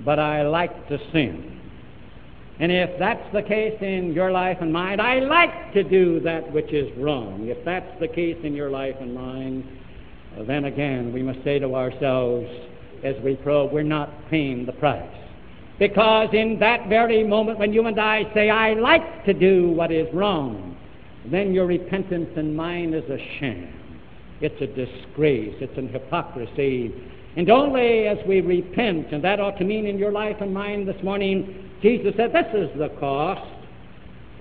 but 0.07 0.19
I 0.19 0.41
like 0.41 0.89
to 0.89 0.99
sin. 1.13 1.61
And 2.61 2.73
if 2.73 2.99
that's 2.99 3.31
the 3.35 3.43
case 3.43 3.77
in 3.83 4.15
your 4.15 4.31
life 4.31 4.57
and 4.63 4.73
mine, 4.73 4.99
I 4.99 5.19
like 5.19 5.75
to 5.75 5.85
do 5.85 6.19
that 6.21 6.51
which 6.51 6.73
is 6.73 6.91
wrong. 6.97 7.47
If 7.47 7.63
that's 7.63 8.01
the 8.01 8.09
case 8.09 8.39
in 8.43 8.55
your 8.55 8.71
life 8.71 8.97
and 8.99 9.15
mine, 9.15 9.69
then 10.47 10.65
again 10.65 11.13
we 11.13 11.23
must 11.23 11.45
say 11.45 11.59
to 11.59 11.75
ourselves 11.75 12.49
as 13.05 13.17
we 13.23 13.37
probe, 13.37 13.73
we're 13.73 13.83
not 13.83 14.11
paying 14.31 14.65
the 14.65 14.73
price. 14.73 15.15
Because 15.79 16.31
in 16.33 16.59
that 16.61 16.89
very 16.89 17.23
moment 17.23 17.59
when 17.59 17.75
you 17.75 17.87
and 17.87 18.01
I 18.01 18.33
say, 18.33 18.49
I 18.49 18.73
like 18.73 19.27
to 19.27 19.35
do 19.35 19.69
what 19.73 19.93
is 19.93 20.09
wrong, 20.15 20.75
then 21.31 21.53
your 21.53 21.67
repentance 21.67 22.31
and 22.35 22.57
mine 22.57 22.95
is 22.95 23.05
a 23.11 23.19
sham. 23.39 23.76
It's 24.41 24.61
a 24.61 24.67
disgrace. 24.67 25.55
It's 25.61 25.77
an 25.79 25.89
hypocrisy. 25.89 26.93
And 27.37 27.51
only 27.51 28.07
as 28.07 28.19
we 28.27 28.41
repent, 28.41 29.13
and 29.13 29.23
that 29.25 29.41
ought 29.41 29.59
to 29.59 29.65
mean 29.65 29.87
in 29.87 29.99
your 29.99 30.13
life 30.13 30.37
and 30.41 30.53
mine 30.53 30.87
this 30.87 31.03
morning, 31.03 31.71
Jesus 31.83 32.15
said, 32.17 32.33
This 32.33 32.47
is 32.55 32.79
the 32.79 32.89
cost. 33.01 33.53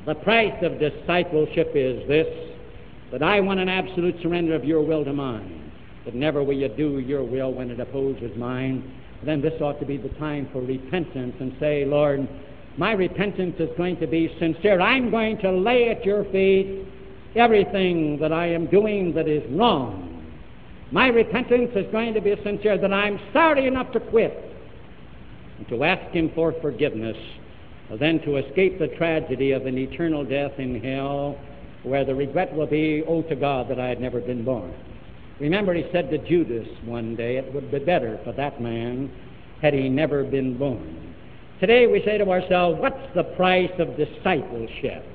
The 0.05 0.15
price 0.15 0.53
of 0.61 0.79
discipleship 0.79 1.71
is 1.73 2.07
this 2.07 2.27
that 3.11 3.23
I 3.23 3.39
want 3.39 3.59
an 3.59 3.69
absolute 3.69 4.15
surrender 4.21 4.55
of 4.55 4.65
your 4.65 4.81
will 4.81 5.05
to 5.05 5.13
mine, 5.13 5.71
that 6.05 6.15
never 6.15 6.43
will 6.43 6.55
you 6.55 6.67
do 6.67 6.99
your 6.99 7.23
will 7.23 7.53
when 7.53 7.69
it 7.71 7.79
opposes 7.79 8.35
mine. 8.35 8.99
Then 9.23 9.41
this 9.41 9.59
ought 9.61 9.79
to 9.79 9.85
be 9.85 9.97
the 9.97 10.09
time 10.09 10.49
for 10.51 10.61
repentance 10.61 11.35
and 11.39 11.55
say, 11.59 11.85
Lord, 11.85 12.27
my 12.77 12.91
repentance 12.91 13.55
is 13.59 13.69
going 13.77 13.97
to 13.99 14.07
be 14.07 14.35
sincere. 14.39 14.81
I'm 14.81 15.09
going 15.09 15.37
to 15.39 15.51
lay 15.51 15.89
at 15.89 16.05
your 16.05 16.25
feet 16.25 16.85
everything 17.35 18.17
that 18.19 18.31
I 18.31 18.47
am 18.47 18.67
doing 18.67 19.13
that 19.13 19.27
is 19.27 19.43
wrong. 19.51 20.11
My 20.91 21.07
repentance 21.07 21.71
is 21.75 21.91
going 21.91 22.13
to 22.13 22.21
be 22.21 22.35
sincere 22.43 22.77
that 22.77 22.93
I'm 22.93 23.19
sorry 23.33 23.67
enough 23.67 23.91
to 23.93 23.99
quit 23.99 24.33
and 25.57 25.67
to 25.69 25.83
ask 25.83 26.11
Him 26.13 26.31
for 26.35 26.53
forgiveness, 26.61 27.17
then 27.99 28.19
to 28.21 28.37
escape 28.37 28.79
the 28.79 28.87
tragedy 28.89 29.51
of 29.51 29.65
an 29.65 29.77
eternal 29.77 30.23
death 30.23 30.57
in 30.57 30.81
hell 30.81 31.37
where 31.83 32.05
the 32.05 32.15
regret 32.15 32.53
will 32.53 32.67
be, 32.67 33.03
oh, 33.07 33.21
to 33.23 33.35
God 33.35 33.69
that 33.69 33.79
I 33.79 33.87
had 33.87 34.01
never 34.01 34.19
been 34.19 34.43
born. 34.43 34.73
Remember, 35.39 35.73
he 35.73 35.85
said 35.91 36.09
to 36.09 36.17
Judas 36.17 36.67
one 36.85 37.15
day, 37.15 37.37
it 37.37 37.53
would 37.53 37.71
be 37.71 37.79
better 37.79 38.19
for 38.23 38.31
that 38.33 38.61
man 38.61 39.11
had 39.61 39.73
he 39.73 39.89
never 39.89 40.23
been 40.23 40.57
born. 40.57 41.13
Today 41.59 41.87
we 41.87 42.01
say 42.03 42.17
to 42.17 42.29
ourselves, 42.29 42.79
what's 42.79 43.13
the 43.15 43.23
price 43.23 43.71
of 43.79 43.97
discipleship? 43.97 45.05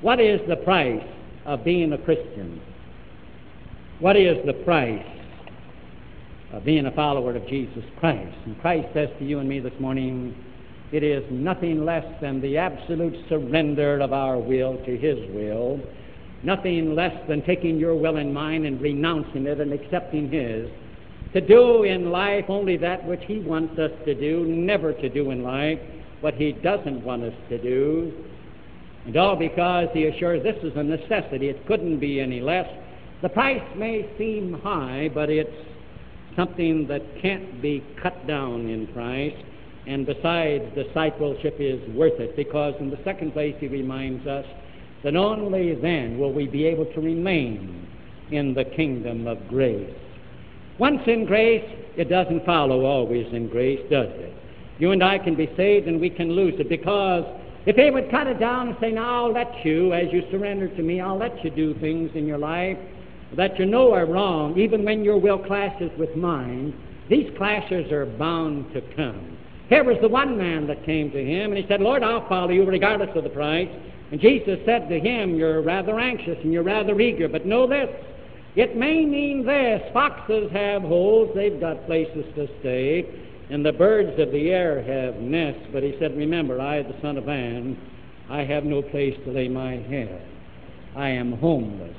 What 0.00 0.20
is 0.20 0.40
the 0.48 0.56
price 0.56 1.04
of 1.48 1.64
being 1.64 1.94
a 1.94 1.98
Christian? 1.98 2.60
What 4.00 4.16
is 4.16 4.36
the 4.44 4.52
price 4.52 5.02
of 6.52 6.62
being 6.64 6.84
a 6.84 6.92
follower 6.92 7.34
of 7.34 7.48
Jesus 7.48 7.84
Christ? 7.98 8.36
And 8.44 8.60
Christ 8.60 8.88
says 8.92 9.08
to 9.18 9.24
you 9.24 9.38
and 9.38 9.48
me 9.48 9.58
this 9.58 9.72
morning, 9.80 10.36
it 10.92 11.02
is 11.02 11.24
nothing 11.30 11.86
less 11.86 12.04
than 12.20 12.42
the 12.42 12.58
absolute 12.58 13.14
surrender 13.30 13.98
of 14.00 14.12
our 14.12 14.38
will 14.38 14.76
to 14.84 14.96
His 14.96 15.18
will, 15.34 15.80
nothing 16.42 16.94
less 16.94 17.16
than 17.28 17.42
taking 17.42 17.78
your 17.78 17.94
will 17.94 18.18
and 18.18 18.32
mine 18.32 18.66
and 18.66 18.80
renouncing 18.80 19.46
it 19.46 19.58
and 19.58 19.72
accepting 19.72 20.30
His, 20.30 20.68
to 21.32 21.40
do 21.40 21.84
in 21.84 22.10
life 22.10 22.44
only 22.48 22.76
that 22.76 23.04
which 23.06 23.22
He 23.26 23.40
wants 23.40 23.78
us 23.78 23.90
to 24.04 24.14
do, 24.14 24.44
never 24.44 24.92
to 24.92 25.08
do 25.08 25.30
in 25.30 25.42
life 25.42 25.78
what 26.20 26.34
He 26.34 26.52
doesn't 26.52 27.02
want 27.02 27.22
us 27.22 27.34
to 27.48 27.58
do, 27.58 28.12
and 29.08 29.16
all 29.16 29.36
because 29.36 29.88
he 29.94 30.04
assures 30.04 30.42
this 30.42 30.62
is 30.62 30.76
a 30.76 30.82
necessity. 30.82 31.48
It 31.48 31.66
couldn't 31.66 31.98
be 31.98 32.20
any 32.20 32.42
less. 32.42 32.68
The 33.22 33.30
price 33.30 33.62
may 33.74 34.06
seem 34.18 34.52
high, 34.52 35.08
but 35.14 35.30
it's 35.30 35.50
something 36.36 36.86
that 36.88 37.00
can't 37.22 37.62
be 37.62 37.82
cut 38.02 38.26
down 38.26 38.68
in 38.68 38.86
price. 38.88 39.32
And 39.86 40.04
besides, 40.04 40.62
discipleship 40.74 41.56
is 41.58 41.80
worth 41.94 42.20
it 42.20 42.36
because, 42.36 42.74
in 42.80 42.90
the 42.90 42.98
second 43.02 43.32
place, 43.32 43.56
he 43.58 43.68
reminds 43.68 44.26
us 44.26 44.44
that 45.02 45.16
only 45.16 45.74
then 45.76 46.18
will 46.18 46.34
we 46.34 46.46
be 46.46 46.66
able 46.66 46.84
to 46.92 47.00
remain 47.00 47.88
in 48.30 48.52
the 48.52 48.66
kingdom 48.66 49.26
of 49.26 49.38
grace. 49.48 49.88
Once 50.76 51.00
in 51.06 51.24
grace, 51.24 51.64
it 51.96 52.10
doesn't 52.10 52.44
follow 52.44 52.84
always 52.84 53.26
in 53.32 53.48
grace, 53.48 53.80
does 53.90 54.10
it? 54.10 54.34
You 54.78 54.92
and 54.92 55.02
I 55.02 55.16
can 55.16 55.34
be 55.34 55.50
saved 55.56 55.88
and 55.88 55.98
we 55.98 56.10
can 56.10 56.32
lose 56.32 56.60
it 56.60 56.68
because 56.68 57.24
if 57.66 57.76
they 57.76 57.90
would 57.90 58.10
cut 58.10 58.26
it 58.26 58.38
down 58.40 58.68
and 58.68 58.76
say, 58.80 58.92
Now 58.92 59.26
I'll 59.26 59.32
let 59.32 59.64
you, 59.64 59.92
as 59.92 60.12
you 60.12 60.22
surrender 60.30 60.68
to 60.68 60.82
me, 60.82 61.00
I'll 61.00 61.18
let 61.18 61.44
you 61.44 61.50
do 61.50 61.74
things 61.80 62.10
in 62.14 62.26
your 62.26 62.38
life 62.38 62.78
that 63.36 63.58
you 63.58 63.66
know 63.66 63.92
are 63.92 64.06
wrong, 64.06 64.58
even 64.58 64.84
when 64.84 65.04
your 65.04 65.18
will 65.18 65.38
clashes 65.38 65.90
with 65.98 66.14
mine, 66.16 66.72
these 67.10 67.30
clashes 67.36 67.90
are 67.92 68.06
bound 68.06 68.72
to 68.72 68.80
come. 68.96 69.36
Here 69.68 69.84
was 69.84 69.98
the 70.00 70.08
one 70.08 70.38
man 70.38 70.66
that 70.68 70.84
came 70.84 71.10
to 71.10 71.22
him, 71.22 71.52
and 71.52 71.58
he 71.58 71.66
said, 71.68 71.80
Lord, 71.80 72.02
I'll 72.02 72.26
follow 72.28 72.50
you 72.50 72.64
regardless 72.64 73.10
of 73.14 73.24
the 73.24 73.30
price. 73.30 73.68
And 74.10 74.20
Jesus 74.20 74.58
said 74.64 74.88
to 74.88 74.98
him, 74.98 75.36
You're 75.36 75.60
rather 75.60 75.98
anxious 76.00 76.38
and 76.42 76.52
you're 76.52 76.62
rather 76.62 76.98
eager, 77.00 77.28
but 77.28 77.44
know 77.44 77.66
this. 77.66 77.90
It 78.56 78.76
may 78.76 79.04
mean 79.04 79.44
this. 79.44 79.82
Foxes 79.92 80.50
have 80.52 80.82
holes, 80.82 81.30
they've 81.34 81.60
got 81.60 81.84
places 81.84 82.24
to 82.34 82.48
stay 82.60 83.27
and 83.50 83.64
the 83.64 83.72
birds 83.72 84.18
of 84.20 84.30
the 84.30 84.50
air 84.50 84.82
have 84.82 85.20
nests. 85.20 85.66
But 85.72 85.82
he 85.82 85.94
said, 85.98 86.16
Remember, 86.16 86.60
I, 86.60 86.82
the 86.82 86.94
Son 87.00 87.16
of 87.16 87.26
Man, 87.26 87.76
I 88.28 88.44
have 88.44 88.64
no 88.64 88.82
place 88.82 89.16
to 89.24 89.32
lay 89.32 89.48
my 89.48 89.76
head. 89.76 90.22
I 90.94 91.08
am 91.10 91.32
homeless. 91.32 91.96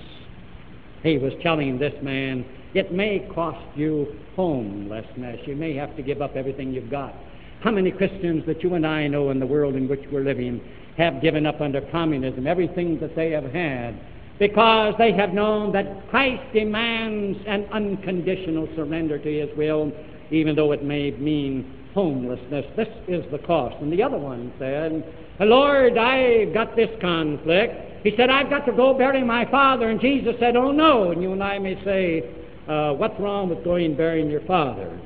He 1.01 1.18
was 1.18 1.34
telling 1.41 1.79
this 1.79 1.94
man, 2.03 2.46
It 2.74 2.91
may 2.91 3.27
cost 3.34 3.65
you 3.75 4.15
homelessness. 4.36 5.39
You 5.46 5.56
may 5.56 5.75
have 5.75 5.96
to 5.96 6.03
give 6.03 6.22
up 6.22 6.36
everything 6.36 6.72
you've 6.72 6.91
got. 6.91 7.15
How 7.62 7.72
many 7.72 7.91
Christians 7.91 8.46
that 8.46 8.63
you 8.63 8.75
and 8.75 8.86
I 8.86 9.08
know 9.08 9.32
in 9.32 9.39
the 9.39 9.48
world 9.48 9.75
in 9.75 9.88
which 9.88 10.03
we're 10.12 10.24
living 10.24 10.62
have 10.98 11.22
given 11.22 11.46
up 11.46 11.62
under 11.62 11.82
communism 11.91 12.46
everything 12.46 13.00
that 13.00 13.15
they 13.15 13.32
have 13.32 13.46
had 13.51 14.00
because 14.38 14.94
they 14.98 15.12
have 15.12 15.34
known 15.34 15.72
that 15.74 16.10
Christ 16.10 16.41
demands 16.53 17.38
an 17.48 17.65
unconditional 17.72 18.68
surrender 18.75 19.18
to 19.18 19.39
His 19.48 19.50
will 19.58 19.91
even 20.31 20.55
though 20.55 20.71
it 20.71 20.83
may 20.83 21.12
mean 21.12 21.79
homelessness. 21.93 22.65
This 22.75 22.88
is 23.07 23.25
the 23.31 23.39
cost. 23.39 23.75
And 23.81 23.91
the 23.91 24.03
other 24.03 24.17
one 24.17 24.53
said, 24.59 25.03
Lord, 25.39 25.98
I've 25.98 26.53
got 26.53 26.75
this 26.75 26.89
conflict. 27.01 28.03
He 28.03 28.13
said, 28.15 28.29
I've 28.29 28.50
got 28.50 28.65
to 28.65 28.71
go 28.71 28.93
bury 28.93 29.24
my 29.24 29.50
father. 29.50 29.89
And 29.89 30.00
Jesus 30.00 30.36
said, 30.39 30.55
Oh, 30.55 30.71
no. 30.71 31.12
And 31.12 31.21
you 31.21 31.33
and 31.33 31.43
I 31.43 31.59
may 31.59 31.83
say, 31.83 32.24
uh, 32.67 32.93
What's 32.93 33.19
wrong 33.19 33.50
with 33.50 33.63
going 33.63 33.86
and 33.86 33.98
burying 33.98 34.29
your 34.29 34.41
father? 34.41 35.00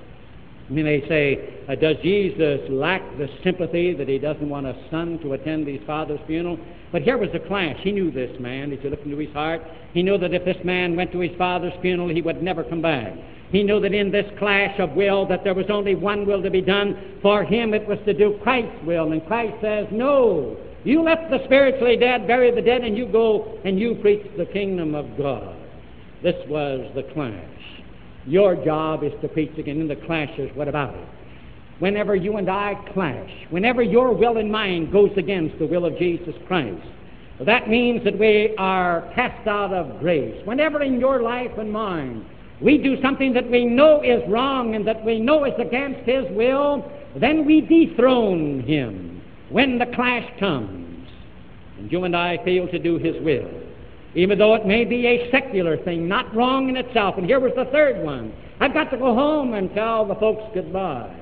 We 0.74 0.82
may 0.82 1.08
say, 1.08 1.64
uh, 1.70 1.76
Does 1.76 1.98
Jesus 2.02 2.62
lack 2.70 3.02
the 3.18 3.30
sympathy 3.44 3.94
that 3.94 4.08
he 4.08 4.18
doesn't 4.18 4.50
want 4.50 4.66
a 4.66 4.76
son 4.90 5.20
to 5.20 5.34
attend 5.34 5.68
his 5.68 5.82
father's 5.86 6.20
funeral? 6.26 6.58
But 6.92 7.04
here 7.04 7.18
was 7.18 7.30
the 7.32 7.40
clash. 7.40 7.78
He 7.82 7.92
knew 7.92 8.10
this 8.10 8.40
man. 8.40 8.72
If 8.72 8.84
you 8.84 8.90
look 8.90 9.06
into 9.06 9.18
his 9.18 9.32
heart, 9.34 9.62
he 9.94 10.02
knew 10.02 10.18
that 10.18 10.34
if 10.34 10.46
this 10.46 10.58
man 10.64 10.96
went 10.96 11.12
to 11.12 11.20
his 11.20 11.36
father's 11.38 11.74
funeral, 11.82 12.10
he 12.10 12.22
would 12.22 12.42
never 12.42 12.64
come 12.64 12.82
back. 12.82 13.14
He 13.52 13.62
knew 13.62 13.80
that 13.82 13.94
in 13.94 14.12
this 14.12 14.26
clash 14.40 14.80
of 14.80 14.94
will 14.94 15.28
that 15.28 15.44
there 15.44 15.54
was 15.54 15.70
only 15.70 15.94
one 15.94 16.26
will 16.26 16.42
to 16.42 16.50
be 16.50 16.62
done. 16.62 17.20
For 17.22 17.44
him 17.44 17.76
it 17.76 17.88
was 17.88 18.00
to 18.06 18.14
do 18.14 18.40
Christ's 18.42 18.84
will. 18.84 19.12
And 19.12 19.26
Christ 19.28 19.56
says, 19.62 19.88
No. 19.92 20.58
You 20.84 21.04
let 21.04 21.30
the 21.30 21.44
spiritually 21.46 21.98
dead 21.98 22.28
bury 22.28 22.52
the 22.52 22.62
dead 22.62 22.84
and 22.84 22.98
you 22.98 23.06
go 23.06 23.60
and 23.64 23.80
you 23.80 23.96
preach 24.02 24.26
the 24.38 24.46
kingdom 24.48 24.96
of 24.96 25.18
God. 25.18 25.56
This 26.24 26.36
was 26.50 26.92
the 26.96 27.04
clash. 27.14 27.63
Your 28.26 28.56
job 28.64 29.04
is 29.04 29.12
to 29.22 29.28
preach 29.28 29.58
again. 29.58 29.82
in 29.82 29.88
the 29.88 29.96
clashes, 29.96 30.50
what 30.56 30.68
about 30.68 30.96
it? 30.96 31.08
Whenever 31.80 32.16
you 32.16 32.38
and 32.38 32.50
I 32.50 32.76
clash, 32.94 33.30
whenever 33.50 33.82
your 33.82 34.14
will 34.14 34.38
and 34.38 34.52
mine 34.52 34.92
goes 34.92 35.12
against 35.18 35.60
the 35.60 35.66
will 35.66 35.86
of 35.86 35.98
Jesus 35.98 36.34
Christ, 36.48 36.88
that 37.46 37.68
means 37.68 38.04
that 38.04 38.18
we 38.18 38.56
are 38.58 39.12
cast 39.16 39.48
out 39.48 39.74
of 39.74 40.00
grace. 40.00 40.40
Whenever 40.46 40.82
in 40.82 41.00
your 41.00 41.22
life 41.22 41.52
and 41.58 41.72
mine 41.72 42.26
we 42.62 42.78
do 42.78 43.02
something 43.02 43.34
that 43.34 43.50
we 43.50 43.66
know 43.66 44.02
is 44.02 44.22
wrong 44.30 44.76
and 44.76 44.88
that 44.88 45.04
we 45.04 45.20
know 45.20 45.44
is 45.44 45.54
against 45.60 46.08
His 46.08 46.24
will, 46.32 46.90
then 47.20 47.46
we 47.46 47.62
dethrone 47.62 48.62
Him 48.62 49.22
when 49.50 49.78
the 49.78 49.88
clash 49.88 50.28
comes. 50.40 51.10
And 51.78 51.92
you 51.92 52.06
and 52.06 52.16
I 52.16 52.38
fail 52.46 52.68
to 52.70 52.80
do 52.80 52.98
His 52.98 53.22
will, 53.22 53.50
even 54.16 54.38
though 54.38 54.56
it 54.56 54.66
may 54.66 54.86
be 54.86 55.08
a 55.08 55.32
secular 55.32 55.78
thing, 55.78 56.08
not 56.08 56.34
wrong 56.36 56.70
in 56.70 56.78
itself. 56.78 57.16
And 57.18 57.26
here 57.26 57.40
was 57.40 57.54
the 57.56 57.66
third 57.66 58.04
one 58.04 58.34
I've 58.60 58.74
got 58.74 58.92
to 58.92 58.98
go 58.98 59.14
home 59.14 59.54
and 59.56 59.74
tell 59.74 60.06
the 60.06 60.16
folks 60.16 60.44
goodbye. 60.54 61.14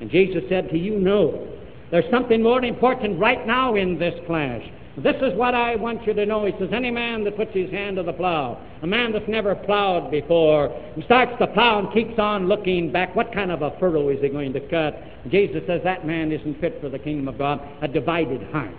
And 0.00 0.10
Jesus 0.10 0.42
said 0.48 0.70
to 0.70 0.78
you, 0.78 0.98
No. 0.98 1.48
There's 1.90 2.10
something 2.10 2.42
more 2.42 2.64
important 2.64 3.20
right 3.20 3.46
now 3.46 3.76
in 3.76 3.98
this 3.98 4.14
clash. 4.26 4.68
This 4.96 5.16
is 5.22 5.36
what 5.36 5.54
I 5.54 5.76
want 5.76 6.06
you 6.06 6.14
to 6.14 6.24
know. 6.24 6.44
He 6.46 6.52
says, 6.58 6.70
Any 6.72 6.90
man 6.90 7.24
that 7.24 7.36
puts 7.36 7.52
his 7.52 7.70
hand 7.70 7.96
to 7.96 8.02
the 8.02 8.12
plow, 8.12 8.60
a 8.82 8.86
man 8.86 9.12
that's 9.12 9.28
never 9.28 9.54
plowed 9.54 10.10
before, 10.10 10.66
and 10.94 11.04
starts 11.04 11.32
to 11.40 11.46
plow 11.48 11.80
and 11.80 11.92
keeps 11.92 12.18
on 12.18 12.48
looking 12.48 12.90
back, 12.90 13.14
what 13.14 13.32
kind 13.32 13.50
of 13.50 13.62
a 13.62 13.76
furrow 13.78 14.08
is 14.08 14.20
he 14.20 14.28
going 14.28 14.52
to 14.52 14.60
cut? 14.68 14.96
Jesus 15.30 15.62
says, 15.66 15.80
That 15.84 16.06
man 16.06 16.32
isn't 16.32 16.60
fit 16.60 16.80
for 16.80 16.88
the 16.88 16.98
kingdom 16.98 17.28
of 17.28 17.38
God, 17.38 17.60
a 17.82 17.88
divided 17.88 18.42
heart. 18.50 18.74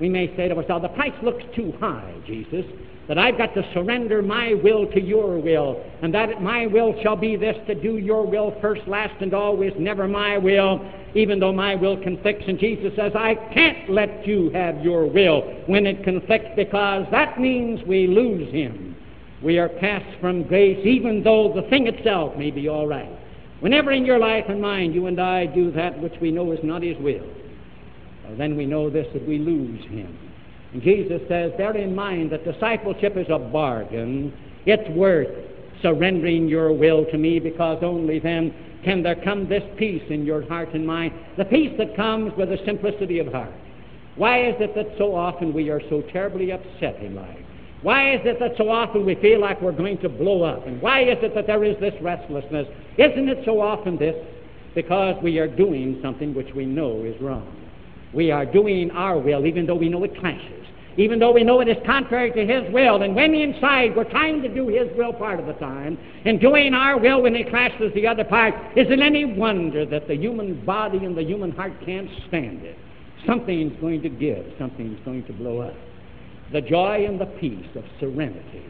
We 0.00 0.08
may 0.08 0.34
say 0.36 0.48
to 0.48 0.56
ourselves, 0.56 0.82
The 0.82 0.88
price 0.88 1.14
looks 1.22 1.44
too 1.54 1.72
high, 1.80 2.14
Jesus 2.26 2.64
that 3.08 3.18
I've 3.18 3.38
got 3.38 3.54
to 3.54 3.62
surrender 3.72 4.20
my 4.20 4.54
will 4.54 4.86
to 4.90 5.00
your 5.00 5.38
will, 5.38 5.82
and 6.02 6.12
that 6.14 6.42
my 6.42 6.66
will 6.66 6.94
shall 7.02 7.16
be 7.16 7.36
this 7.36 7.56
to 7.68 7.74
do 7.74 7.98
your 7.98 8.26
will 8.26 8.58
first, 8.60 8.86
last, 8.88 9.14
and 9.20 9.32
always, 9.32 9.72
never 9.78 10.08
my 10.08 10.38
will, 10.38 10.84
even 11.14 11.38
though 11.38 11.52
my 11.52 11.76
will 11.76 12.02
conflicts. 12.02 12.44
And 12.48 12.58
Jesus 12.58 12.92
says, 12.96 13.12
I 13.14 13.36
can't 13.54 13.88
let 13.88 14.26
you 14.26 14.50
have 14.50 14.82
your 14.82 15.06
will 15.06 15.42
when 15.66 15.86
it 15.86 16.02
conflicts 16.02 16.50
because 16.56 17.06
that 17.12 17.40
means 17.40 17.80
we 17.86 18.08
lose 18.08 18.52
him. 18.52 18.96
We 19.42 19.58
are 19.58 19.68
cast 19.68 20.20
from 20.20 20.42
grace, 20.42 20.84
even 20.84 21.22
though 21.22 21.52
the 21.54 21.68
thing 21.68 21.86
itself 21.86 22.36
may 22.36 22.50
be 22.50 22.68
all 22.68 22.88
right. 22.88 23.10
Whenever 23.60 23.92
in 23.92 24.04
your 24.04 24.18
life 24.18 24.46
and 24.48 24.60
mine 24.60 24.92
you 24.92 25.06
and 25.06 25.20
I 25.20 25.46
do 25.46 25.70
that 25.72 25.98
which 26.00 26.14
we 26.20 26.30
know 26.32 26.52
is 26.52 26.58
not 26.62 26.82
his 26.82 26.98
will, 26.98 27.24
Uh, 28.26 28.36
then 28.36 28.56
we 28.56 28.66
know 28.66 28.90
this 28.90 29.06
that 29.12 29.26
we 29.26 29.38
lose 29.38 29.84
him. 29.86 30.16
And 30.72 30.82
Jesus 30.82 31.20
says, 31.28 31.52
bear 31.56 31.76
in 31.76 31.94
mind 31.94 32.30
that 32.32 32.44
discipleship 32.44 33.16
is 33.16 33.26
a 33.30 33.38
bargain. 33.38 34.32
It's 34.66 34.88
worth 34.90 35.28
surrendering 35.82 36.48
your 36.48 36.72
will 36.72 37.04
to 37.06 37.18
me 37.18 37.38
because 37.38 37.82
only 37.82 38.18
then 38.18 38.54
can 38.84 39.02
there 39.02 39.16
come 39.16 39.48
this 39.48 39.62
peace 39.76 40.02
in 40.10 40.24
your 40.24 40.46
heart 40.48 40.72
and 40.74 40.86
mind, 40.86 41.12
the 41.36 41.44
peace 41.44 41.72
that 41.78 41.96
comes 41.96 42.32
with 42.36 42.52
a 42.52 42.64
simplicity 42.64 43.18
of 43.18 43.28
heart. 43.28 43.52
Why 44.16 44.48
is 44.48 44.54
it 44.60 44.74
that 44.74 44.96
so 44.96 45.14
often 45.14 45.52
we 45.52 45.70
are 45.70 45.80
so 45.88 46.02
terribly 46.12 46.52
upset 46.52 46.96
in 47.02 47.14
life? 47.14 47.38
Why 47.82 48.14
is 48.14 48.20
it 48.24 48.40
that 48.40 48.56
so 48.56 48.70
often 48.70 49.04
we 49.04 49.14
feel 49.16 49.40
like 49.40 49.60
we're 49.60 49.72
going 49.72 49.98
to 49.98 50.08
blow 50.08 50.42
up? 50.42 50.66
And 50.66 50.80
why 50.80 51.02
is 51.02 51.18
it 51.22 51.34
that 51.34 51.46
there 51.46 51.62
is 51.64 51.78
this 51.78 51.94
restlessness? 52.00 52.66
Isn't 52.96 53.28
it 53.28 53.44
so 53.44 53.60
often 53.60 53.98
this? 53.98 54.16
Because 54.74 55.22
we 55.22 55.38
are 55.38 55.48
doing 55.48 55.98
something 56.02 56.34
which 56.34 56.52
we 56.54 56.64
know 56.64 57.04
is 57.04 57.20
wrong. 57.20 57.65
We 58.12 58.30
are 58.30 58.46
doing 58.46 58.90
our 58.92 59.18
will 59.18 59.46
even 59.46 59.66
though 59.66 59.74
we 59.74 59.88
know 59.88 60.04
it 60.04 60.18
clashes, 60.18 60.66
even 60.96 61.18
though 61.18 61.32
we 61.32 61.44
know 61.44 61.60
it 61.60 61.68
is 61.68 61.76
contrary 61.84 62.30
to 62.32 62.46
His 62.46 62.72
will. 62.72 63.02
And 63.02 63.14
when 63.14 63.34
inside 63.34 63.94
we're 63.94 64.10
trying 64.10 64.42
to 64.42 64.48
do 64.48 64.68
His 64.68 64.88
will 64.96 65.12
part 65.12 65.38
of 65.38 65.46
the 65.46 65.52
time, 65.54 65.98
and 66.24 66.40
doing 66.40 66.74
our 66.74 66.98
will 66.98 67.22
when 67.22 67.36
it 67.36 67.50
clashes 67.50 67.92
the 67.94 68.06
other 68.06 68.24
part, 68.24 68.54
is 68.76 68.86
it 68.90 69.00
any 69.00 69.24
wonder 69.24 69.84
that 69.86 70.08
the 70.08 70.16
human 70.16 70.64
body 70.64 70.98
and 70.98 71.16
the 71.16 71.22
human 71.22 71.50
heart 71.50 71.72
can't 71.84 72.08
stand 72.28 72.62
it? 72.62 72.78
Something's 73.26 73.78
going 73.80 74.02
to 74.02 74.08
give, 74.08 74.46
something's 74.58 74.98
going 75.04 75.24
to 75.24 75.32
blow 75.32 75.60
up. 75.60 75.74
The 76.52 76.60
joy 76.60 77.06
and 77.06 77.20
the 77.20 77.26
peace 77.26 77.68
of 77.74 77.84
serenity. 77.98 78.64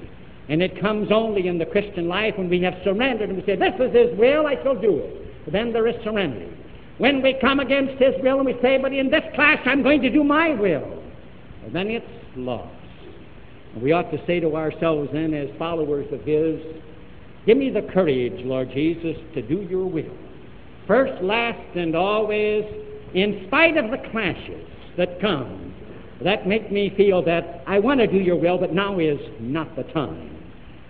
And 0.49 0.63
it 0.63 0.81
comes 0.81 1.11
only 1.11 1.49
in 1.49 1.59
the 1.59 1.67
Christian 1.67 2.09
life 2.09 2.35
when 2.39 2.49
we 2.49 2.63
have 2.63 2.75
surrendered 2.85 3.29
and 3.29 3.39
we 3.39 3.45
say, 3.45 3.57
This 3.57 3.75
is 3.79 3.93
His 3.95 4.19
will, 4.19 4.47
I 4.47 4.55
shall 4.63 4.81
do 4.81 4.99
it. 4.99 5.53
Then 5.53 5.73
there 5.73 5.87
is 5.87 5.95
serenity. 6.03 6.53
When 6.99 7.23
we 7.23 7.37
come 7.41 7.61
against 7.61 8.01
His 8.03 8.15
will 8.23 8.39
and 8.39 8.47
we 8.47 8.57
say, 8.63 8.79
but 8.81 8.93
in 8.93 9.11
this 9.11 9.25
class 9.35 9.59
I'm 9.67 9.83
going 9.83 10.01
to 10.03 10.11
do 10.11 10.25
my 10.25 10.55
will, 10.55 11.03
then 11.73 11.89
it's 11.89 12.07
lost. 12.37 12.73
We 13.83 13.93
ought 13.93 14.11
to 14.11 14.27
say 14.27 14.41
to 14.41 14.57
ourselves 14.57 15.11
then, 15.13 15.35
as 15.35 15.49
followers 15.59 16.07
of 16.13 16.23
His, 16.23 16.61
give 17.45 17.59
me 17.59 17.71
the 17.71 17.83
courage, 17.93 18.45
Lord 18.45 18.71
Jesus, 18.73 19.17
to 19.35 19.43
do 19.43 19.67
your 19.69 19.85
will. 19.87 20.17
First, 20.87 21.23
last, 21.23 21.77
and 21.77 21.95
always, 21.95 22.65
in 23.15 23.45
spite 23.49 23.77
of 23.77 23.91
the 23.91 23.99
clashes 24.11 24.67
that 24.97 25.21
come, 25.21 25.75
that 26.25 26.47
make 26.47 26.73
me 26.73 26.95
feel 26.97 27.23
that 27.25 27.63
I 27.67 27.79
want 27.79 28.01
to 28.01 28.07
do 28.07 28.19
your 28.19 28.37
will, 28.37 28.57
but 28.57 28.73
now 28.73 28.99
is 28.99 29.19
not 29.41 29.77
the 29.77 29.83
time. 29.85 30.36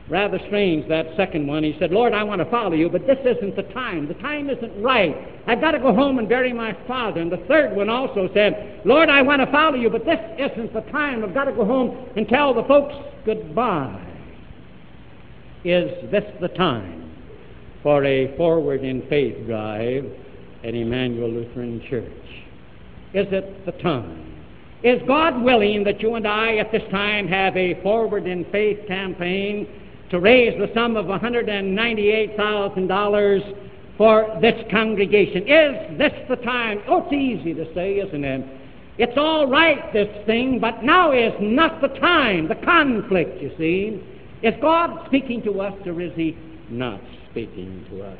Rather 0.08 0.38
strange, 0.46 0.88
that 0.88 1.06
second 1.16 1.48
one. 1.48 1.64
He 1.64 1.74
said, 1.80 1.90
Lord, 1.90 2.12
I 2.12 2.22
want 2.22 2.40
to 2.40 2.48
follow 2.48 2.74
you, 2.74 2.88
but 2.88 3.06
this 3.08 3.18
isn't 3.24 3.56
the 3.56 3.64
time. 3.74 4.06
The 4.06 4.14
time 4.14 4.48
isn't 4.48 4.80
right. 4.80 5.16
I've 5.48 5.60
got 5.60 5.72
to 5.72 5.80
go 5.80 5.92
home 5.92 6.20
and 6.20 6.28
bury 6.28 6.52
my 6.52 6.76
father. 6.86 7.20
And 7.20 7.30
the 7.30 7.44
third 7.48 7.74
one 7.74 7.88
also 7.88 8.28
said, 8.32 8.82
Lord, 8.84 9.08
I 9.08 9.22
want 9.22 9.40
to 9.44 9.50
follow 9.50 9.74
you, 9.74 9.90
but 9.90 10.04
this 10.04 10.20
isn't 10.38 10.72
the 10.72 10.82
time. 10.92 11.24
I've 11.24 11.34
got 11.34 11.44
to 11.44 11.52
go 11.52 11.64
home 11.64 12.08
and 12.16 12.28
tell 12.28 12.54
the 12.54 12.62
folks 12.64 12.94
goodbye. 13.24 14.00
Is 15.64 15.90
this 16.12 16.24
the 16.40 16.48
time 16.48 17.12
for 17.82 18.04
a 18.04 18.36
forward 18.36 18.84
in 18.84 19.02
faith 19.08 19.44
drive 19.46 20.04
at 20.62 20.72
Emmanuel 20.72 21.30
Lutheran 21.30 21.82
Church? 21.90 22.12
Is 23.12 23.26
it 23.32 23.66
the 23.66 23.72
time? 23.82 24.34
Is 24.84 25.02
God 25.08 25.42
willing 25.42 25.82
that 25.82 26.00
you 26.00 26.14
and 26.14 26.28
I 26.28 26.58
at 26.58 26.70
this 26.70 26.82
time 26.92 27.26
have 27.26 27.56
a 27.56 27.82
forward 27.82 28.28
in 28.28 28.44
faith 28.52 28.86
campaign 28.86 29.66
to 30.10 30.20
raise 30.20 30.58
the 30.58 30.70
sum 30.74 30.96
of 30.96 31.06
$198,000 31.06 33.54
for 33.96 34.38
this 34.40 34.54
congregation. 34.70 35.48
Is 35.48 35.98
this 35.98 36.12
the 36.28 36.36
time? 36.36 36.80
Oh, 36.86 37.02
it's 37.04 37.12
easy 37.12 37.54
to 37.54 37.74
say, 37.74 37.96
isn't 37.96 38.24
it? 38.24 38.46
It's 38.98 39.18
all 39.18 39.46
right, 39.46 39.92
this 39.92 40.08
thing, 40.26 40.58
but 40.58 40.82
now 40.82 41.12
is 41.12 41.34
not 41.40 41.80
the 41.80 41.88
time. 41.88 42.48
The 42.48 42.54
conflict, 42.54 43.42
you 43.42 43.52
see. 43.58 44.02
Is 44.42 44.54
God 44.60 45.06
speaking 45.06 45.42
to 45.42 45.60
us 45.60 45.74
or 45.86 46.00
is 46.00 46.12
He 46.14 46.36
not 46.70 47.00
speaking 47.30 47.84
to 47.90 48.02
us? 48.02 48.18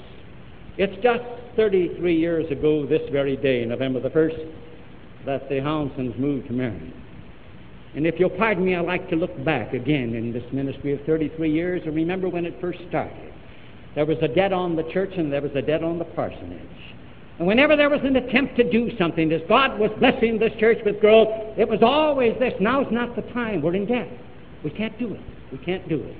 It's 0.79 0.95
just 1.03 1.25
33 1.57 2.15
years 2.15 2.51
ago 2.51 2.85
this 2.87 3.01
very 3.11 3.37
day, 3.37 3.65
November 3.65 4.01
the 4.01 4.11
1st, 4.11 4.53
that 5.25 5.49
the 5.49 5.61
Hounsons 5.61 6.15
moved 6.19 6.49
to 6.49 6.53
Marion. 6.53 6.93
And 7.97 8.07
if 8.07 8.21
you'll 8.21 8.29
pardon 8.29 8.67
me, 8.67 8.75
I'd 8.75 8.85
like 8.85 9.09
to 9.09 9.17
look 9.17 9.43
back 9.43 9.73
again 9.73 10.15
in 10.15 10.31
this 10.31 10.45
ministry 10.53 10.93
of 10.93 11.01
33 11.07 11.51
years 11.51 11.83
and 11.87 11.97
remember 11.97 12.29
when 12.29 12.45
it 12.45 12.55
first 12.61 12.79
started. 12.89 13.33
There 13.95 14.05
was 14.05 14.19
a 14.21 14.29
debt 14.29 14.53
on 14.53 14.77
the 14.77 14.83
church 14.93 15.13
and 15.17 15.33
there 15.33 15.41
was 15.41 15.53
a 15.55 15.63
debt 15.63 15.83
on 15.83 15.99
the 15.99 16.05
parsonage. 16.05 16.61
And 17.39 17.47
whenever 17.47 17.75
there 17.75 17.89
was 17.89 18.01
an 18.05 18.17
attempt 18.17 18.57
to 18.57 18.71
do 18.71 18.95
something, 18.99 19.33
as 19.33 19.41
God 19.49 19.79
was 19.79 19.91
blessing 19.99 20.39
this 20.39 20.53
church 20.61 20.79
with 20.85 21.01
growth, 21.01 21.29
it 21.57 21.67
was 21.67 21.81
always 21.83 22.39
this 22.39 22.53
now's 22.61 22.91
not 22.93 23.17
the 23.17 23.23
time. 23.33 23.63
We're 23.63 23.75
in 23.75 23.87
debt. 23.87 24.09
We 24.63 24.71
can't 24.71 24.99
do 24.99 25.15
it. 25.15 25.21
We 25.51 25.57
can't 25.59 25.89
do 25.89 26.03
it. 26.03 26.17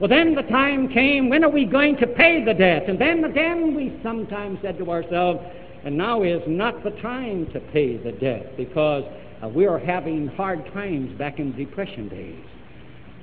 Well, 0.00 0.10
then 0.10 0.34
the 0.34 0.42
time 0.42 0.88
came, 0.88 1.30
when 1.30 1.42
are 1.42 1.50
we 1.50 1.64
going 1.64 1.96
to 1.98 2.06
pay 2.06 2.44
the 2.44 2.52
debt? 2.52 2.88
And 2.88 2.98
then 2.98 3.24
again 3.24 3.74
we 3.74 3.98
sometimes 4.02 4.58
said 4.60 4.76
to 4.76 4.90
ourselves, 4.90 5.40
and 5.84 5.96
now 5.96 6.22
is 6.22 6.42
not 6.46 6.84
the 6.84 6.90
time 6.90 7.46
to 7.52 7.60
pay 7.60 7.96
the 7.96 8.12
debt 8.12 8.56
because 8.58 9.04
uh, 9.42 9.48
we 9.48 9.66
are 9.66 9.78
having 9.78 10.28
hard 10.28 10.64
times 10.72 11.16
back 11.18 11.38
in 11.38 11.56
Depression 11.56 12.08
days. 12.08 12.44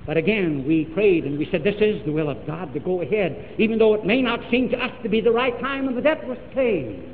But 0.05 0.17
again, 0.17 0.65
we 0.67 0.85
prayed 0.85 1.25
and 1.25 1.37
we 1.37 1.47
said, 1.51 1.63
This 1.63 1.75
is 1.79 2.03
the 2.05 2.11
will 2.11 2.29
of 2.29 2.45
God 2.47 2.73
to 2.73 2.79
go 2.79 3.01
ahead, 3.01 3.55
even 3.59 3.77
though 3.77 3.93
it 3.93 4.05
may 4.05 4.21
not 4.21 4.39
seem 4.49 4.69
to 4.69 4.77
us 4.77 4.91
to 5.03 5.09
be 5.09 5.21
the 5.21 5.31
right 5.31 5.57
time, 5.59 5.87
and 5.87 5.95
the 5.95 6.01
debt 6.01 6.25
was 6.27 6.39
paid. 6.53 7.07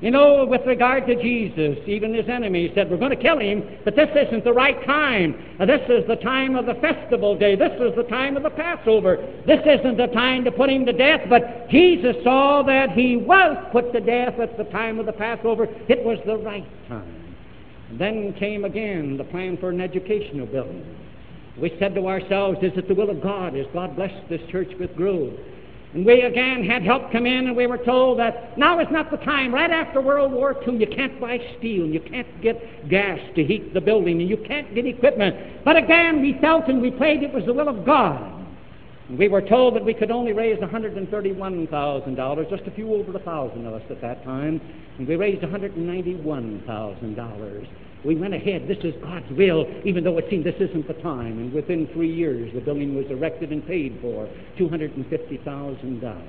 You 0.00 0.10
know, 0.10 0.44
with 0.44 0.62
regard 0.66 1.06
to 1.06 1.14
Jesus, 1.14 1.78
even 1.86 2.12
his 2.12 2.28
enemies 2.28 2.72
said, 2.74 2.90
We're 2.90 2.96
going 2.96 3.16
to 3.16 3.22
kill 3.22 3.38
him, 3.38 3.62
but 3.84 3.94
this 3.94 4.08
isn't 4.14 4.44
the 4.44 4.52
right 4.52 4.84
time. 4.84 5.34
This 5.58 5.80
is 5.88 6.06
the 6.06 6.16
time 6.16 6.56
of 6.56 6.66
the 6.66 6.74
festival 6.74 7.38
day. 7.38 7.56
This 7.56 7.72
is 7.80 7.94
the 7.94 8.02
time 8.04 8.36
of 8.36 8.42
the 8.42 8.50
Passover. 8.50 9.16
This 9.46 9.60
isn't 9.64 9.96
the 9.96 10.08
time 10.08 10.44
to 10.44 10.50
put 10.50 10.70
him 10.70 10.84
to 10.86 10.92
death. 10.92 11.22
But 11.28 11.68
Jesus 11.70 12.16
saw 12.24 12.62
that 12.64 12.90
he 12.90 13.16
was 13.16 13.56
put 13.70 13.92
to 13.92 14.00
death 14.00 14.38
at 14.40 14.56
the 14.56 14.64
time 14.64 14.98
of 14.98 15.06
the 15.06 15.12
Passover. 15.12 15.68
It 15.88 16.04
was 16.04 16.18
the 16.26 16.36
right 16.36 16.66
time. 16.88 17.23
Then 17.92 18.34
came 18.38 18.64
again 18.64 19.16
the 19.16 19.24
plan 19.24 19.56
for 19.58 19.70
an 19.70 19.80
educational 19.80 20.46
building. 20.46 20.84
We 21.60 21.76
said 21.78 21.94
to 21.94 22.08
ourselves, 22.08 22.58
Is 22.62 22.72
it 22.76 22.88
the 22.88 22.94
will 22.94 23.10
of 23.10 23.22
God? 23.22 23.56
Is 23.56 23.66
God 23.72 23.94
blessed 23.94 24.28
this 24.28 24.40
church 24.50 24.70
with 24.78 24.94
growth? 24.96 25.34
And 25.94 26.04
we 26.04 26.22
again 26.22 26.64
had 26.64 26.82
help 26.82 27.12
come 27.12 27.24
in, 27.24 27.46
and 27.46 27.56
we 27.56 27.68
were 27.68 27.78
told 27.78 28.18
that 28.18 28.58
now 28.58 28.80
is 28.80 28.88
not 28.90 29.12
the 29.12 29.16
time. 29.18 29.54
Right 29.54 29.70
after 29.70 30.00
World 30.00 30.32
War 30.32 30.56
II, 30.66 30.78
you 30.78 30.88
can't 30.88 31.20
buy 31.20 31.38
steel, 31.58 31.84
and 31.84 31.94
you 31.94 32.00
can't 32.00 32.42
get 32.42 32.88
gas 32.88 33.20
to 33.36 33.44
heat 33.44 33.72
the 33.72 33.80
building, 33.80 34.20
and 34.20 34.28
you 34.28 34.36
can't 34.36 34.74
get 34.74 34.86
equipment. 34.86 35.64
But 35.64 35.76
again, 35.76 36.20
we 36.20 36.36
felt 36.40 36.66
and 36.66 36.82
we 36.82 36.90
prayed 36.90 37.22
it 37.22 37.32
was 37.32 37.44
the 37.44 37.52
will 37.52 37.68
of 37.68 37.86
God. 37.86 38.43
We 39.10 39.28
were 39.28 39.42
told 39.42 39.76
that 39.76 39.84
we 39.84 39.94
could 39.94 40.10
only 40.10 40.32
raise 40.32 40.58
$131,000, 40.58 42.50
just 42.50 42.66
a 42.66 42.70
few 42.70 42.94
over 42.94 43.14
a 43.16 43.20
thousand 43.20 43.66
of 43.66 43.74
us 43.74 43.82
at 43.90 44.00
that 44.00 44.24
time, 44.24 44.62
and 44.98 45.06
we 45.06 45.16
raised 45.16 45.42
$191,000 45.42 47.66
we 48.04 48.14
went 48.14 48.34
ahead. 48.34 48.68
This 48.68 48.78
is 48.84 48.94
God's 49.02 49.30
will, 49.30 49.66
even 49.84 50.04
though 50.04 50.18
it 50.18 50.26
seemed 50.28 50.44
this 50.44 50.54
isn't 50.60 50.86
the 50.86 50.94
time. 50.94 51.38
And 51.38 51.52
within 51.52 51.88
three 51.94 52.12
years, 52.12 52.52
the 52.54 52.60
building 52.60 52.94
was 52.94 53.06
erected 53.10 53.50
and 53.50 53.66
paid 53.66 53.98
for 54.02 54.28
$250,000. 54.58 56.22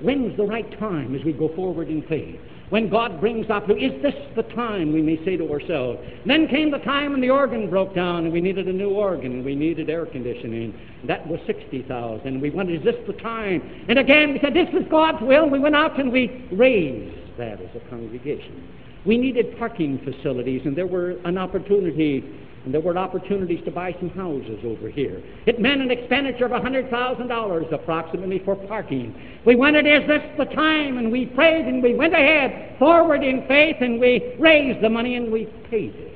When's 0.00 0.36
the 0.36 0.44
right 0.44 0.78
time 0.78 1.14
as 1.14 1.24
we 1.24 1.32
go 1.32 1.48
forward 1.54 1.88
in 1.88 2.02
faith? 2.02 2.40
When 2.72 2.88
God 2.88 3.20
brings 3.20 3.50
up, 3.50 3.68
is 3.68 4.00
this 4.00 4.14
the 4.34 4.44
time, 4.44 4.94
we 4.94 5.02
may 5.02 5.22
say 5.26 5.36
to 5.36 5.52
ourselves. 5.52 6.00
Then 6.24 6.48
came 6.48 6.70
the 6.70 6.78
time 6.78 7.12
when 7.12 7.20
the 7.20 7.28
organ 7.28 7.68
broke 7.68 7.94
down 7.94 8.24
and 8.24 8.32
we 8.32 8.40
needed 8.40 8.66
a 8.66 8.72
new 8.72 8.88
organ 8.88 9.30
and 9.32 9.44
we 9.44 9.54
needed 9.54 9.90
air 9.90 10.06
conditioning. 10.06 10.72
That 11.06 11.28
was 11.28 11.38
60000 11.46 12.26
And 12.26 12.40
we 12.40 12.48
wondered, 12.48 12.78
is 12.78 12.82
this 12.82 12.96
the 13.06 13.12
time? 13.20 13.84
And 13.90 13.98
again, 13.98 14.32
we 14.32 14.40
said, 14.40 14.54
this 14.54 14.70
is 14.72 14.88
God's 14.90 15.20
will. 15.20 15.50
We 15.50 15.58
went 15.58 15.76
out 15.76 16.00
and 16.00 16.10
we 16.10 16.48
raised 16.50 17.36
that 17.36 17.60
as 17.60 17.68
a 17.76 17.90
congregation. 17.90 18.66
We 19.04 19.18
needed 19.18 19.58
parking 19.58 20.00
facilities, 20.02 20.62
and 20.64 20.74
there 20.74 20.86
were 20.86 21.18
an 21.26 21.36
opportunity, 21.36 22.24
and 22.64 22.72
there 22.72 22.80
were 22.80 22.96
opportunities 22.96 23.64
to 23.64 23.70
buy 23.70 23.94
some 23.98 24.10
houses 24.10 24.60
over 24.64 24.88
here. 24.88 25.22
It 25.46 25.60
meant 25.60 25.80
an 25.80 25.90
expenditure 25.90 26.44
of 26.44 26.52
$100,000 26.52 27.72
approximately 27.72 28.38
for 28.44 28.54
parking. 28.54 29.14
We 29.44 29.56
wondered, 29.56 29.86
is 29.86 30.06
this 30.06 30.22
the 30.38 30.44
time? 30.44 30.98
And 30.98 31.10
we 31.10 31.26
prayed, 31.26 31.66
and 31.66 31.82
we 31.82 31.94
went 31.94 32.14
ahead, 32.14 32.78
forward 32.78 33.24
in 33.24 33.46
faith, 33.48 33.76
and 33.80 33.98
we 33.98 34.36
raised 34.38 34.82
the 34.82 34.90
money, 34.90 35.16
and 35.16 35.32
we 35.32 35.46
paid 35.70 35.94
it. 35.94 36.12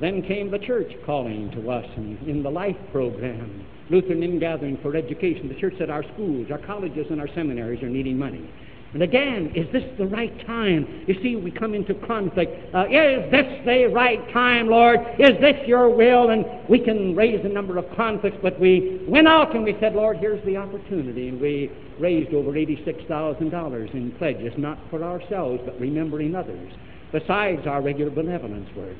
Then 0.00 0.22
came 0.22 0.50
the 0.50 0.60
church 0.60 0.92
calling 1.04 1.50
to 1.52 1.70
us 1.70 1.84
in 1.96 2.42
the 2.42 2.50
life 2.50 2.76
program, 2.92 3.66
Lutheran 3.90 4.22
Ingathering 4.22 4.78
for 4.80 4.94
Education. 4.94 5.48
The 5.48 5.56
church 5.56 5.74
said 5.76 5.90
our 5.90 6.04
schools, 6.14 6.50
our 6.52 6.58
colleges, 6.58 7.08
and 7.10 7.20
our 7.20 7.28
seminaries 7.34 7.82
are 7.82 7.88
needing 7.88 8.16
money. 8.16 8.48
And 8.94 9.02
again, 9.02 9.52
is 9.54 9.70
this 9.70 9.84
the 9.98 10.06
right 10.06 10.46
time? 10.46 11.04
You 11.06 11.14
see, 11.22 11.36
we 11.36 11.50
come 11.50 11.74
into 11.74 11.92
conflict. 11.94 12.74
Uh, 12.74 12.86
is 12.86 13.30
this 13.30 13.64
the 13.66 13.90
right 13.92 14.32
time, 14.32 14.68
Lord? 14.68 15.00
Is 15.18 15.38
this 15.40 15.56
your 15.66 15.94
will? 15.94 16.30
And 16.30 16.46
we 16.70 16.78
can 16.78 17.14
raise 17.14 17.44
a 17.44 17.48
number 17.48 17.76
of 17.76 17.84
conflicts, 17.94 18.38
but 18.42 18.58
we 18.58 19.04
went 19.06 19.28
out 19.28 19.54
and 19.54 19.62
we 19.62 19.76
said, 19.78 19.94
Lord, 19.94 20.16
here's 20.16 20.42
the 20.46 20.56
opportunity. 20.56 21.28
And 21.28 21.38
we 21.38 21.70
raised 22.00 22.32
over 22.32 22.52
$86,000 22.52 23.94
in 23.94 24.12
pledges, 24.12 24.54
not 24.56 24.78
for 24.88 25.02
ourselves, 25.02 25.60
but 25.66 25.78
remembering 25.78 26.34
others, 26.34 26.72
besides 27.12 27.66
our 27.66 27.82
regular 27.82 28.10
benevolence 28.10 28.74
work. 28.74 28.96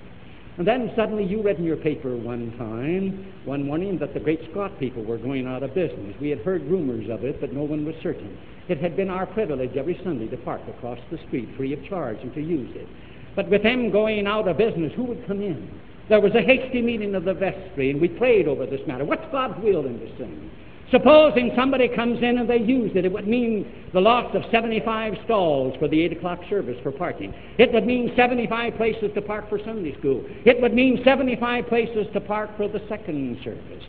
And 0.59 0.66
then 0.66 0.90
suddenly 0.97 1.25
you 1.25 1.40
read 1.40 1.59
in 1.59 1.64
your 1.64 1.77
paper 1.77 2.16
one 2.16 2.53
time, 2.59 3.33
one 3.44 3.64
morning, 3.64 3.97
that 4.01 4.12
the 4.12 4.18
great 4.18 4.40
Scott 4.51 4.73
people 4.81 5.05
were 5.05 5.16
going 5.16 5.47
out 5.47 5.62
of 5.62 5.73
business. 5.73 6.16
We 6.21 6.31
had 6.31 6.40
heard 6.40 6.64
rumors 6.64 7.09
of 7.09 7.23
it, 7.23 7.40
but 7.40 7.53
no 7.53 7.62
one 7.62 7.85
was 7.85 7.94
certain. 8.03 8.37
It 8.68 8.79
had 8.79 8.97
been 8.97 9.09
our 9.09 9.25
privilege 9.25 9.77
every 9.77 10.01
Sunday 10.03 10.27
to 10.27 10.37
park 10.38 10.61
across 10.68 10.99
the 11.12 11.18
street 11.29 11.49
free 11.57 11.73
of 11.75 11.85
charge 11.88 12.18
and 12.23 12.35
to 12.35 12.40
use 12.40 12.75
it. 12.75 12.88
But 13.37 13.49
with 13.49 13.62
them 13.62 13.92
going 13.92 14.27
out 14.27 14.49
of 14.49 14.59
business, 14.59 14.92
who 14.97 15.05
would 15.05 15.25
come 15.29 15.40
in? 15.40 15.81
There 16.09 16.21
was 16.21 16.35
a 16.35 16.42
hasty 16.42 16.83
meeting 16.83 17.14
of 17.14 17.25
the 17.25 17.35
vestry, 17.35 17.90
and 17.90 18.01
we 18.01 18.09
prayed 18.09 18.49
over 18.49 18.66
this 18.66 18.85
matter. 18.85 19.05
What's 19.05 19.31
God's 19.31 19.62
will 19.62 19.87
in 19.87 20.01
this 20.01 20.11
thing? 20.18 20.51
Supposing 20.90 21.53
somebody 21.55 21.88
comes 21.88 22.22
in 22.22 22.38
and 22.38 22.48
they 22.48 22.59
use 22.59 22.92
it, 22.94 23.05
it 23.05 23.12
would 23.12 23.29
mean 23.29 23.90
the 23.92 24.01
loss 24.01 24.35
of 24.35 24.42
75 24.51 25.14
stalls 25.24 25.77
for 25.79 25.87
the 25.87 26.01
8 26.03 26.12
o'clock 26.12 26.40
service 26.48 26.79
for 26.83 26.90
parking. 26.90 27.35
It 27.59 27.72
would 27.74 27.87
mean 27.87 28.12
75 28.16 28.74
places 28.77 29.11
to 29.14 29.20
park 29.20 29.51
for 29.51 29.59
Sunday 29.59 29.94
school. 29.98 30.24
It 30.46 30.61
would 30.62 30.72
mean 30.72 31.03
75 31.05 31.66
places 31.66 32.07
to 32.14 32.20
park 32.20 32.57
for 32.57 32.68
the 32.68 32.81
second 32.88 33.38
service. 33.44 33.85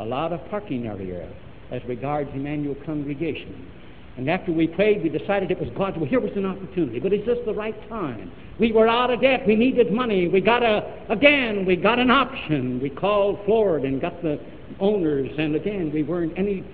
A 0.00 0.04
lot 0.04 0.32
of 0.32 0.40
parking 0.50 0.86
area 0.86 1.30
as 1.70 1.82
regards 1.84 2.30
Emmanuel 2.34 2.74
congregation. 2.84 3.70
And 4.16 4.28
after 4.28 4.50
we 4.52 4.66
prayed, 4.66 5.04
we 5.04 5.08
decided 5.08 5.52
it 5.52 5.60
was 5.60 5.68
God's 5.76 5.98
will. 5.98 6.06
Here 6.06 6.20
was 6.20 6.32
an 6.34 6.44
opportunity, 6.44 6.98
but 6.98 7.12
is 7.12 7.24
this 7.24 7.38
the 7.46 7.54
right 7.54 7.76
time? 7.88 8.32
We 8.58 8.72
were 8.72 8.88
out 8.88 9.10
of 9.10 9.20
debt. 9.20 9.46
We 9.46 9.54
needed 9.54 9.92
money. 9.92 10.26
We 10.26 10.40
got 10.40 10.64
a, 10.64 11.06
again, 11.08 11.64
we 11.64 11.76
got 11.76 11.98
an 11.98 12.10
option. 12.10 12.80
We 12.82 12.90
called 12.90 13.38
Florida 13.44 13.86
and 13.86 14.00
got 14.00 14.20
the 14.20 14.40
owners, 14.78 15.30
and 15.38 15.54
again, 15.56 15.90
we 15.92 16.02
weren't 16.02 16.32
any 16.36 16.64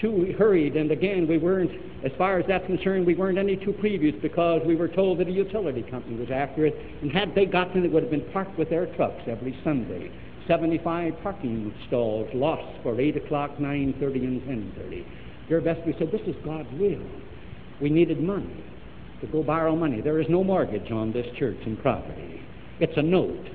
too 0.00 0.34
hurried, 0.38 0.76
and 0.76 0.90
again, 0.90 1.28
we 1.28 1.38
weren't, 1.38 1.70
as 2.04 2.12
far 2.16 2.38
as 2.38 2.46
that's 2.48 2.64
concerned, 2.66 3.06
we 3.06 3.14
weren't 3.14 3.38
any 3.38 3.56
too 3.56 3.72
previous 3.72 4.14
because 4.22 4.62
we 4.66 4.74
were 4.74 4.88
told 4.88 5.18
that 5.18 5.28
a 5.28 5.30
utility 5.30 5.82
company 5.82 6.16
was 6.16 6.30
after 6.30 6.66
it, 6.66 6.74
and 7.02 7.12
had 7.12 7.34
they 7.34 7.44
gotten 7.44 7.84
it, 7.84 7.92
would 7.92 8.02
have 8.02 8.10
been 8.10 8.28
parked 8.32 8.58
with 8.58 8.70
their 8.70 8.86
trucks 8.96 9.22
every 9.26 9.58
Sunday. 9.62 10.10
75 10.48 11.14
parking 11.22 11.72
stalls 11.86 12.28
lost 12.34 12.82
for 12.82 12.98
8 12.98 13.16
o'clock, 13.16 13.56
9.30, 13.58 14.14
and 14.24 14.42
10.30. 14.42 15.04
Your 15.48 15.60
best, 15.60 15.80
we 15.86 15.94
said, 15.98 16.10
this 16.10 16.22
is 16.26 16.34
God's 16.44 16.70
will. 16.72 17.04
We 17.80 17.90
needed 17.90 18.20
money 18.22 18.64
to 19.20 19.26
go 19.26 19.42
borrow 19.42 19.76
money. 19.76 20.00
There 20.00 20.20
is 20.20 20.26
no 20.28 20.42
mortgage 20.42 20.90
on 20.90 21.12
this 21.12 21.26
church 21.38 21.58
and 21.66 21.80
property. 21.80 22.40
It's 22.78 22.96
a 22.96 23.02
note. 23.02 23.48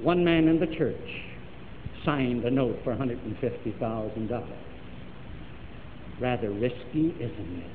One 0.00 0.24
man 0.24 0.48
in 0.48 0.58
the 0.58 0.66
church 0.66 1.25
signed 2.06 2.44
a 2.44 2.50
note 2.50 2.78
for 2.82 2.96
$150,000. 2.96 4.52
Rather 6.18 6.50
risky, 6.50 7.14
isn't 7.20 7.58
it? 7.58 7.70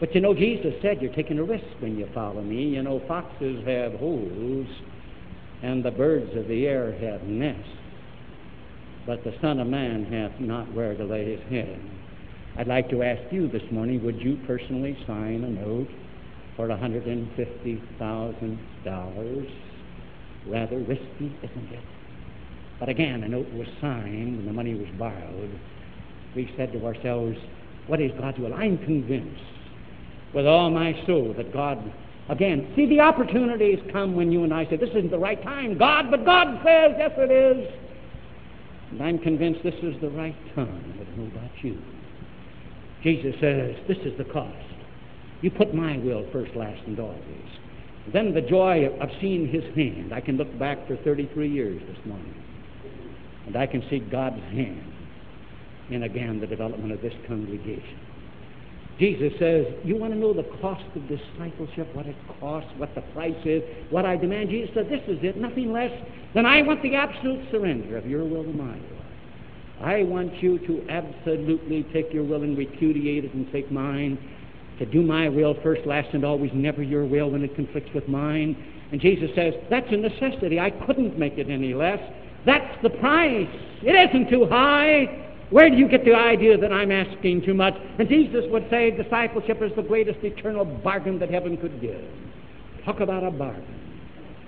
But 0.00 0.12
you 0.14 0.20
know, 0.20 0.34
Jesus 0.34 0.74
said 0.82 1.00
you're 1.00 1.14
taking 1.14 1.38
a 1.38 1.44
risk 1.44 1.64
when 1.80 1.96
you 1.96 2.08
follow 2.14 2.42
me. 2.42 2.64
You 2.64 2.82
know, 2.82 3.00
foxes 3.06 3.64
have 3.66 3.94
holes 3.94 4.66
and 5.62 5.84
the 5.84 5.90
birds 5.90 6.34
of 6.36 6.46
the 6.48 6.66
air 6.66 6.92
have 6.92 7.24
nests, 7.24 7.68
but 9.06 9.22
the 9.24 9.34
Son 9.40 9.58
of 9.60 9.66
Man 9.66 10.04
hath 10.04 10.38
not 10.40 10.72
where 10.72 10.96
to 10.96 11.04
lay 11.04 11.36
his 11.36 11.40
head. 11.50 11.80
I'd 12.56 12.68
like 12.68 12.88
to 12.90 13.02
ask 13.02 13.32
you 13.32 13.48
this 13.48 13.64
morning 13.72 14.04
would 14.04 14.20
you 14.20 14.38
personally 14.46 14.96
sign 15.06 15.42
a 15.44 15.50
note 15.50 15.88
for 16.56 16.68
$150,000? 16.68 19.50
Rather 20.46 20.78
risky, 20.78 21.36
isn't 21.42 21.72
it? 21.72 21.82
But 22.80 22.88
again, 22.88 23.22
a 23.24 23.28
note 23.28 23.52
was 23.52 23.66
signed 23.80 24.38
and 24.38 24.48
the 24.48 24.52
money 24.52 24.74
was 24.74 24.88
borrowed. 24.98 25.58
We 26.36 26.52
said 26.56 26.72
to 26.72 26.86
ourselves, 26.86 27.36
What 27.86 28.00
is 28.00 28.12
God's 28.18 28.38
will? 28.38 28.54
I'm 28.54 28.78
convinced 28.78 29.42
with 30.34 30.46
all 30.46 30.70
my 30.70 30.94
soul 31.06 31.34
that 31.36 31.52
God, 31.52 31.92
again, 32.28 32.72
see, 32.76 32.86
the 32.86 33.00
opportunities 33.00 33.78
come 33.92 34.14
when 34.14 34.30
you 34.30 34.44
and 34.44 34.54
I 34.54 34.64
say, 34.66 34.76
This 34.76 34.90
isn't 34.90 35.10
the 35.10 35.18
right 35.18 35.42
time, 35.42 35.76
God, 35.76 36.10
but 36.10 36.24
God 36.24 36.60
says, 36.64 36.92
Yes, 36.98 37.12
it 37.16 37.30
is. 37.30 37.68
And 38.90 39.02
I'm 39.02 39.18
convinced 39.18 39.62
this 39.62 39.74
is 39.82 40.00
the 40.00 40.10
right 40.10 40.36
time. 40.54 40.94
I 40.94 41.04
don't 41.04 41.18
know 41.18 41.36
about 41.36 41.50
you. 41.62 41.78
Jesus 43.02 43.34
says, 43.40 43.76
This 43.88 43.98
is 43.98 44.16
the 44.18 44.24
cost. 44.24 44.54
You 45.40 45.50
put 45.50 45.74
my 45.74 45.98
will 45.98 46.26
first, 46.32 46.54
last, 46.56 46.80
and 46.86 46.98
always. 46.98 47.22
Then 48.12 48.32
the 48.32 48.40
joy 48.40 48.86
of 49.00 49.10
seeing 49.20 49.46
his 49.48 49.64
hand. 49.76 50.12
I 50.12 50.20
can 50.20 50.36
look 50.36 50.58
back 50.58 50.86
for 50.86 50.96
33 50.96 51.48
years 51.48 51.82
this 51.86 52.06
morning. 52.06 52.34
And 53.48 53.56
I 53.56 53.66
can 53.66 53.82
see 53.88 53.98
God's 53.98 54.42
hand 54.52 54.92
in 55.88 56.02
again 56.02 56.38
the 56.38 56.46
development 56.46 56.92
of 56.92 57.00
this 57.00 57.14
congregation. 57.26 57.98
Jesus 58.98 59.32
says, 59.38 59.64
You 59.84 59.96
want 59.96 60.12
to 60.12 60.18
know 60.18 60.34
the 60.34 60.42
cost 60.60 60.84
of 60.94 61.08
discipleship, 61.08 61.88
what 61.94 62.04
it 62.04 62.16
costs, 62.38 62.70
what 62.76 62.94
the 62.94 63.00
price 63.14 63.40
is, 63.46 63.62
what 63.88 64.04
I 64.04 64.18
demand? 64.18 64.50
Jesus 64.50 64.68
said, 64.74 64.90
This 64.90 65.00
is 65.08 65.18
it, 65.22 65.38
nothing 65.38 65.72
less 65.72 65.90
than 66.34 66.44
I 66.44 66.60
want 66.60 66.82
the 66.82 66.94
absolute 66.94 67.50
surrender 67.50 67.96
of 67.96 68.04
your 68.04 68.22
will 68.22 68.44
to 68.44 68.52
mine. 68.52 68.84
I 69.80 70.02
want 70.02 70.42
you 70.42 70.58
to 70.66 70.86
absolutely 70.90 71.84
take 71.90 72.12
your 72.12 72.24
will 72.24 72.42
and 72.42 72.58
repudiate 72.58 73.24
it 73.24 73.32
and 73.32 73.50
take 73.50 73.72
mine, 73.72 74.18
to 74.78 74.84
do 74.84 75.00
my 75.00 75.30
will 75.30 75.56
first, 75.62 75.86
last, 75.86 76.08
and 76.12 76.22
always, 76.22 76.50
never 76.52 76.82
your 76.82 77.06
will 77.06 77.30
when 77.30 77.44
it 77.44 77.54
conflicts 77.54 77.94
with 77.94 78.08
mine. 78.08 78.62
And 78.92 79.00
Jesus 79.00 79.30
says, 79.34 79.54
That's 79.70 79.90
a 79.90 79.96
necessity. 79.96 80.60
I 80.60 80.68
couldn't 80.68 81.18
make 81.18 81.38
it 81.38 81.48
any 81.48 81.72
less. 81.72 82.00
That's 82.48 82.82
the 82.82 82.88
price. 82.88 83.46
It 83.82 84.08
isn't 84.08 84.30
too 84.30 84.46
high. 84.46 85.34
Where 85.50 85.68
do 85.68 85.76
you 85.76 85.86
get 85.86 86.06
the 86.06 86.14
idea 86.14 86.56
that 86.56 86.72
I'm 86.72 86.90
asking 86.90 87.42
too 87.42 87.52
much? 87.52 87.74
And 87.98 88.08
Jesus 88.08 88.44
would 88.48 88.66
say 88.70 88.90
discipleship 88.90 89.60
is 89.60 89.70
the 89.76 89.82
greatest 89.82 90.20
eternal 90.24 90.64
bargain 90.64 91.18
that 91.18 91.28
heaven 91.28 91.58
could 91.58 91.78
give. 91.78 92.02
Talk 92.86 93.00
about 93.00 93.22
a 93.22 93.30
bargain. 93.30 93.66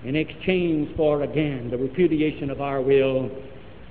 In 0.03 0.17
exchange 0.17 0.97
for, 0.97 1.25
again, 1.25 1.69
the 1.71 1.77
repudiation 1.77 2.49
of 2.49 2.63
our 2.63 2.81
will, 2.81 3.31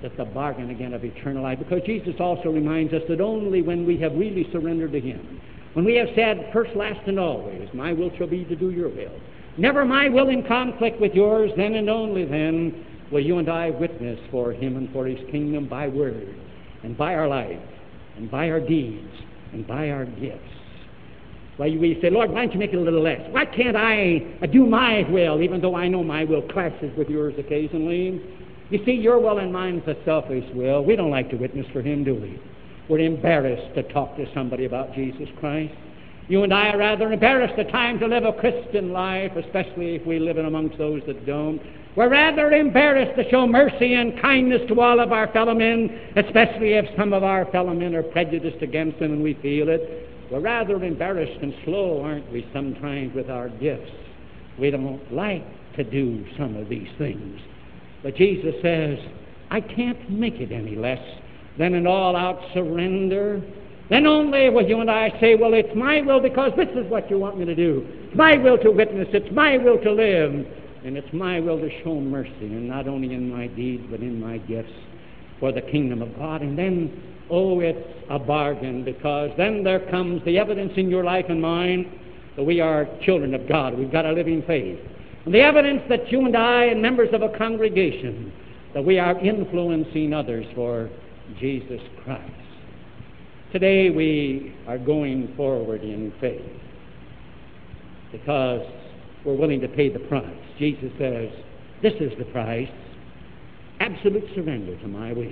that's 0.01 0.17
the 0.17 0.25
bargain 0.25 0.71
again 0.71 0.95
of 0.95 1.05
eternal 1.05 1.43
life. 1.43 1.59
Because 1.59 1.83
Jesus 1.85 2.15
also 2.19 2.49
reminds 2.49 2.93
us 2.93 3.03
that 3.09 3.21
only 3.21 3.61
when 3.61 3.85
we 3.85 3.99
have 3.99 4.13
really 4.13 4.49
surrendered 4.51 4.91
to 4.93 4.99
Him, 4.99 5.39
when 5.73 5.85
we 5.85 5.93
have 5.97 6.07
said, 6.15 6.49
first, 6.51 6.75
last, 6.75 7.07
and 7.07 7.19
always, 7.19 7.69
my 7.75 7.93
will 7.93 8.09
shall 8.17 8.25
be 8.25 8.43
to 8.45 8.55
do 8.55 8.71
your 8.71 8.89
will, 8.89 9.19
never 9.59 9.85
my 9.85 10.09
will 10.09 10.29
in 10.29 10.43
conflict 10.47 10.99
with 10.99 11.13
yours, 11.13 11.51
then 11.55 11.75
and 11.75 11.91
only 11.91 12.25
then 12.25 12.87
will 13.11 13.19
you 13.19 13.37
and 13.37 13.49
I 13.49 13.69
witness 13.69 14.19
for 14.31 14.51
Him 14.51 14.77
and 14.77 14.91
for 14.91 15.05
His 15.05 15.19
kingdom 15.31 15.67
by 15.67 15.87
word 15.87 16.35
and 16.83 16.97
by 16.97 17.15
our 17.15 17.27
life 17.27 17.59
and 18.17 18.29
by 18.29 18.49
our 18.49 18.59
deeds 18.59 19.11
and 19.53 19.65
by 19.65 19.89
our 19.89 20.05
gifts. 20.05 20.43
Why 21.57 21.67
we 21.69 21.99
say, 22.01 22.09
Lord, 22.09 22.29
why 22.31 22.45
don't 22.45 22.53
you 22.53 22.59
make 22.59 22.71
it 22.71 22.77
a 22.77 22.81
little 22.81 23.01
less? 23.01 23.19
Why 23.31 23.45
can't 23.45 23.75
I 23.75 24.25
uh, 24.41 24.45
do 24.45 24.65
my 24.65 25.05
will, 25.09 25.41
even 25.41 25.59
though 25.59 25.75
I 25.75 25.89
know 25.89 26.03
my 26.03 26.23
will 26.23 26.41
clashes 26.41 26.97
with 26.97 27.09
yours 27.09 27.33
occasionally? 27.37 28.21
You 28.69 28.79
see, 28.85 28.93
your 28.93 29.19
will 29.19 29.39
and 29.39 29.51
mine's 29.51 29.85
a 29.85 29.95
selfish 30.05 30.45
will. 30.53 30.85
We 30.85 30.95
don't 30.95 31.09
like 31.09 31.29
to 31.31 31.35
witness 31.35 31.65
for 31.73 31.81
Him, 31.81 32.05
do 32.05 32.15
we? 32.15 32.39
We're 32.87 32.99
embarrassed 32.99 33.75
to 33.75 33.83
talk 33.91 34.15
to 34.15 34.25
somebody 34.33 34.65
about 34.65 34.93
Jesus 34.93 35.27
Christ. 35.39 35.73
You 36.29 36.43
and 36.43 36.53
I 36.53 36.69
are 36.69 36.77
rather 36.77 37.11
embarrassed 37.11 37.59
at 37.59 37.69
times 37.69 37.99
to 38.01 38.07
live 38.07 38.23
a 38.23 38.31
Christian 38.31 38.93
life, 38.93 39.31
especially 39.35 39.95
if 39.95 40.05
we 40.05 40.19
live 40.19 40.37
in 40.37 40.45
amongst 40.45 40.77
those 40.77 41.01
that 41.07 41.25
don't. 41.25 41.61
We're 41.95 42.09
rather 42.09 42.51
embarrassed 42.51 43.17
to 43.17 43.29
show 43.29 43.47
mercy 43.47 43.95
and 43.95 44.19
kindness 44.21 44.61
to 44.67 44.79
all 44.79 44.99
of 44.99 45.11
our 45.11 45.27
fellow 45.33 45.55
men, 45.55 45.99
especially 46.15 46.73
if 46.73 46.85
some 46.95 47.13
of 47.13 47.23
our 47.23 47.45
fellow 47.51 47.73
men 47.73 47.95
are 47.95 48.03
prejudiced 48.03 48.61
against 48.61 48.99
them 48.99 49.13
and 49.13 49.23
we 49.23 49.33
feel 49.35 49.69
it. 49.69 50.07
We're 50.31 50.39
rather 50.39 50.81
embarrassed 50.83 51.41
and 51.41 51.53
slow, 51.65 52.01
aren't 52.03 52.31
we, 52.31 52.47
sometimes 52.53 53.15
with 53.15 53.29
our 53.29 53.49
gifts. 53.49 53.91
We 54.59 54.69
don't 54.69 55.11
like 55.11 55.43
to 55.75 55.83
do 55.83 56.25
some 56.37 56.55
of 56.55 56.69
these 56.69 56.89
things. 56.97 57.39
But 58.03 58.15
Jesus 58.15 58.53
says, 58.61 58.99
I 59.49 59.59
can't 59.59 60.09
make 60.09 60.35
it 60.35 60.51
any 60.51 60.75
less 60.75 61.01
than 61.57 61.73
an 61.73 61.87
all 61.87 62.15
out 62.15 62.39
surrender. 62.53 63.41
Then 63.89 64.05
only 64.05 64.49
will 64.49 64.67
you 64.67 64.79
and 64.81 64.91
I 64.91 65.09
say, 65.19 65.35
Well, 65.35 65.53
it's 65.55 65.75
my 65.75 66.01
will 66.01 66.19
because 66.19 66.51
this 66.55 66.69
is 66.75 66.89
what 66.91 67.09
you 67.09 67.17
want 67.17 67.39
me 67.39 67.45
to 67.45 67.55
do. 67.55 67.85
It's 67.87 68.15
my 68.15 68.37
will 68.37 68.57
to 68.59 68.69
witness, 68.69 69.07
it's 69.11 69.33
my 69.33 69.57
will 69.57 69.79
to 69.79 69.91
live. 69.91 70.45
And 70.85 70.97
it's 70.97 71.11
my 71.11 71.39
will 71.39 71.59
to 71.59 71.69
show 71.83 71.99
mercy, 71.99 72.31
and 72.41 72.67
not 72.67 72.87
only 72.87 73.13
in 73.13 73.29
my 73.29 73.47
deeds, 73.47 73.83
but 73.91 73.99
in 73.99 74.19
my 74.19 74.37
gifts 74.37 74.71
for 75.39 75.51
the 75.51 75.61
kingdom 75.61 76.01
of 76.01 76.15
God. 76.17 76.41
And 76.41 76.57
then, 76.57 77.03
oh, 77.29 77.59
it's 77.59 77.85
a 78.09 78.17
bargain, 78.17 78.83
because 78.83 79.31
then 79.37 79.63
there 79.63 79.89
comes 79.89 80.23
the 80.25 80.37
evidence 80.37 80.73
in 80.77 80.89
your 80.89 81.03
life 81.03 81.25
and 81.29 81.41
mine 81.41 81.99
that 82.37 82.43
we 82.43 82.61
are 82.61 82.87
children 83.03 83.33
of 83.33 83.47
God. 83.47 83.77
We've 83.77 83.91
got 83.91 84.05
a 84.05 84.13
living 84.13 84.43
faith. 84.47 84.79
And 85.25 85.33
the 85.33 85.41
evidence 85.41 85.81
that 85.89 86.11
you 86.11 86.25
and 86.25 86.37
I, 86.37 86.65
and 86.65 86.81
members 86.81 87.09
of 87.13 87.21
a 87.21 87.37
congregation, 87.37 88.31
that 88.73 88.83
we 88.83 88.99
are 88.99 89.19
influencing 89.19 90.13
others 90.13 90.45
for 90.55 90.89
Jesus 91.39 91.81
Christ. 92.03 92.31
Today 93.51 93.89
we 93.89 94.55
are 94.67 94.77
going 94.77 95.33
forward 95.35 95.81
in 95.81 96.13
faith 96.21 96.41
because 98.11 98.61
we're 99.25 99.35
willing 99.35 99.61
to 99.61 99.67
pay 99.67 99.89
the 99.89 99.99
price. 99.99 100.25
Jesus 100.57 100.91
says, 100.97 101.29
This 101.81 101.93
is 101.99 102.11
the 102.17 102.25
price 102.25 102.69
absolute 103.79 104.23
surrender 104.35 104.77
to 104.79 104.87
my 104.87 105.13
will. 105.13 105.31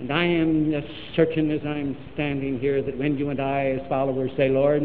And 0.00 0.12
I 0.12 0.24
am 0.24 0.72
as 0.74 0.84
certain 1.14 1.50
as 1.50 1.60
I'm 1.64 1.96
standing 2.14 2.58
here 2.58 2.82
that 2.82 2.96
when 2.96 3.18
you 3.18 3.30
and 3.30 3.40
I, 3.40 3.78
as 3.80 3.88
followers, 3.88 4.30
say, 4.36 4.48
Lord, 4.48 4.82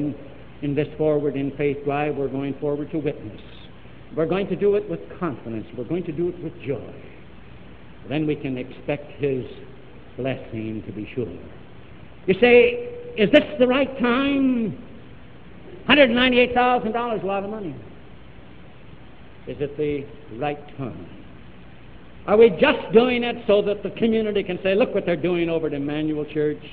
in 0.62 0.76
this 0.76 0.88
forward 0.98 1.36
in 1.36 1.56
faith 1.58 1.78
drive, 1.86 2.16
we're 2.16 2.28
going 2.28 2.54
forward 2.60 2.92
to 2.92 2.98
witness. 2.98 3.42
We're 4.16 4.26
going 4.26 4.48
to 4.48 4.56
do 4.56 4.76
it 4.76 4.90
with 4.90 5.00
confidence. 5.20 5.66
We're 5.78 5.86
going 5.86 6.04
to 6.04 6.12
do 6.12 6.30
it 6.30 6.44
with 6.44 6.54
joy. 6.62 6.94
Then 8.10 8.28
we 8.28 8.36
can 8.36 8.58
expect 8.58 9.12
His 9.20 9.46
blessing 10.18 10.84
to 10.86 10.92
be 10.92 11.10
sure. 11.16 11.28
You 12.28 12.36
say, 12.40 13.14
is 13.18 13.32
this 13.32 13.44
the 13.60 13.68
right 13.68 14.00
time? 14.00 14.78
$198,000 15.88 17.18
is 17.18 17.24
a 17.24 17.26
lot 17.26 17.44
of 17.44 17.50
money. 17.50 17.76
Is 19.48 19.58
it 19.60 19.78
the 19.78 20.06
right 20.38 20.78
time? 20.78 21.08
Are 22.28 22.38
we 22.38 22.50
just 22.50 22.92
doing 22.92 23.24
it 23.24 23.44
so 23.46 23.62
that 23.62 23.84
the 23.84 23.92
community 23.92 24.42
can 24.44 24.60
say, 24.64 24.74
look 24.74 24.96
what 24.96 25.06
they're 25.06 25.16
doing 25.16 25.50
over 25.50 25.68
at 25.68 25.74
Emmanuel 25.74 26.26
Church? 26.26 26.64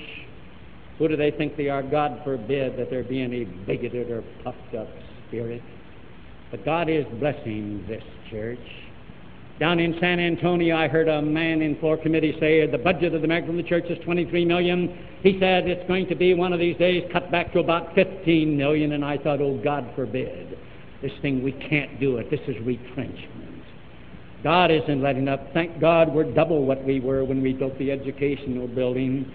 Who 0.98 1.08
do 1.08 1.16
they 1.16 1.30
think 1.30 1.56
they 1.56 1.68
are? 1.68 1.82
God 1.82 2.20
forbid 2.24 2.78
that 2.78 2.88
there 2.88 3.04
be 3.04 3.20
any 3.20 3.44
bigoted 3.44 4.10
or 4.10 4.22
puffed 4.42 4.74
up 4.74 4.88
spirit. 5.28 5.62
But 6.50 6.64
God 6.64 6.88
is 6.88 7.04
blessing 7.18 7.84
this 7.86 8.02
church. 8.30 8.58
Down 9.60 9.78
in 9.78 9.96
San 10.00 10.18
Antonio, 10.18 10.76
I 10.76 10.88
heard 10.88 11.08
a 11.08 11.22
man 11.22 11.62
in 11.62 11.78
floor 11.78 11.96
committee 11.96 12.34
say 12.40 12.66
the 12.66 12.78
budget 12.78 13.14
of 13.14 13.22
the 13.22 13.28
Magdalene 13.28 13.66
Church 13.66 13.84
is 13.90 13.98
23 14.04 14.44
million. 14.44 14.98
He 15.22 15.38
said 15.38 15.68
it's 15.68 15.86
going 15.86 16.08
to 16.08 16.14
be 16.14 16.34
one 16.34 16.52
of 16.52 16.58
these 16.58 16.76
days 16.78 17.08
cut 17.12 17.30
back 17.30 17.52
to 17.52 17.60
about 17.60 17.94
15 17.94 18.56
million, 18.56 18.92
and 18.92 19.04
I 19.04 19.18
thought, 19.18 19.40
oh, 19.40 19.60
God 19.62 19.92
forbid. 19.94 20.58
This 21.00 21.12
thing, 21.20 21.42
we 21.42 21.52
can't 21.52 22.00
do 22.00 22.16
it. 22.16 22.30
This 22.30 22.40
is 22.48 22.56
retrenchment. 22.64 23.62
God 24.42 24.70
isn't 24.72 25.00
letting 25.00 25.28
up. 25.28 25.52
Thank 25.52 25.80
God 25.80 26.12
we're 26.12 26.32
double 26.32 26.64
what 26.64 26.82
we 26.84 26.98
were 26.98 27.24
when 27.24 27.42
we 27.42 27.52
built 27.52 27.78
the 27.78 27.92
educational 27.92 28.66
building. 28.66 29.32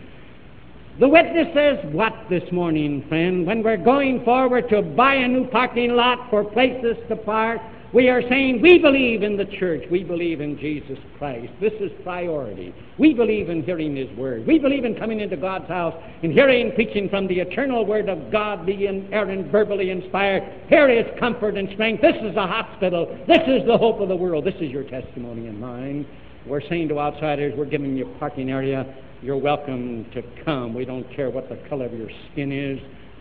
The 0.99 1.07
witness 1.07 1.47
says 1.53 1.77
what 1.93 2.13
this 2.29 2.43
morning, 2.51 3.05
friend? 3.07 3.45
When 3.45 3.63
we're 3.63 3.77
going 3.77 4.25
forward 4.25 4.67
to 4.69 4.81
buy 4.81 5.15
a 5.15 5.27
new 5.27 5.47
parking 5.47 5.91
lot 5.91 6.29
for 6.29 6.43
places 6.43 6.97
to 7.07 7.15
park, 7.15 7.61
we 7.93 8.09
are 8.09 8.21
saying 8.27 8.61
we 8.61 8.79
believe 8.79 9.23
in 9.23 9.37
the 9.37 9.45
church. 9.45 9.83
We 9.89 10.03
believe 10.03 10.41
in 10.41 10.57
Jesus 10.59 10.97
Christ. 11.17 11.51
This 11.61 11.73
is 11.79 11.91
priority. 12.03 12.75
We 12.97 13.13
believe 13.13 13.49
in 13.49 13.63
hearing 13.63 13.95
His 13.95 14.09
Word. 14.17 14.45
We 14.45 14.59
believe 14.59 14.83
in 14.83 14.95
coming 14.95 15.21
into 15.21 15.37
God's 15.37 15.67
house 15.67 15.95
and 16.21 16.33
hearing 16.33 16.73
preaching 16.73 17.07
from 17.09 17.27
the 17.27 17.39
eternal 17.39 17.85
Word 17.85 18.09
of 18.09 18.31
God, 18.31 18.65
the 18.65 18.87
inerrant, 18.87 19.51
verbally 19.51 19.89
inspired. 19.89 20.43
Here 20.67 20.89
is 20.89 21.05
comfort 21.17 21.55
and 21.55 21.69
strength. 21.73 22.01
This 22.01 22.15
is 22.21 22.35
a 22.35 22.45
hospital. 22.45 23.05
This 23.27 23.41
is 23.47 23.65
the 23.65 23.77
hope 23.77 24.01
of 24.01 24.09
the 24.09 24.15
world. 24.15 24.45
This 24.45 24.55
is 24.55 24.69
your 24.69 24.83
testimony 24.83 25.47
and 25.47 25.59
mine. 25.59 26.05
We're 26.45 26.67
saying 26.67 26.89
to 26.89 26.99
outsiders, 26.99 27.53
we're 27.57 27.65
giving 27.65 27.95
you 27.95 28.09
a 28.09 28.19
parking 28.19 28.49
area. 28.49 28.85
You're 29.21 29.37
welcome 29.37 30.05
to 30.13 30.21
come. 30.43 30.73
We 30.73 30.85
don't 30.85 31.09
care 31.15 31.29
what 31.29 31.49
the 31.49 31.57
color 31.69 31.85
of 31.85 31.93
your 31.93 32.09
skin 32.31 32.51
is 32.51 32.79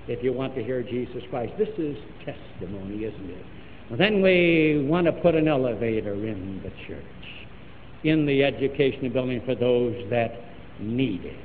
if 0.09 0.22
you 0.22 0.33
want 0.33 0.55
to 0.57 0.62
hear 0.62 0.83
Jesus 0.83 1.22
Christ. 1.31 1.52
This 1.57 1.70
is 1.79 1.96
testimony, 2.24 3.05
isn't 3.05 3.31
it? 3.31 3.46
Then 3.90 4.20
we 4.20 4.85
want 4.88 5.07
to 5.07 5.12
put 5.12 5.35
an 5.35 5.46
elevator 5.46 6.14
in 6.14 6.61
the 6.62 6.70
church, 6.87 7.05
in 8.03 8.27
the 8.27 8.42
education 8.42 9.12
building 9.12 9.42
for 9.44 9.55
those 9.55 9.94
that 10.11 10.33
need 10.81 11.25
it. 11.25 11.38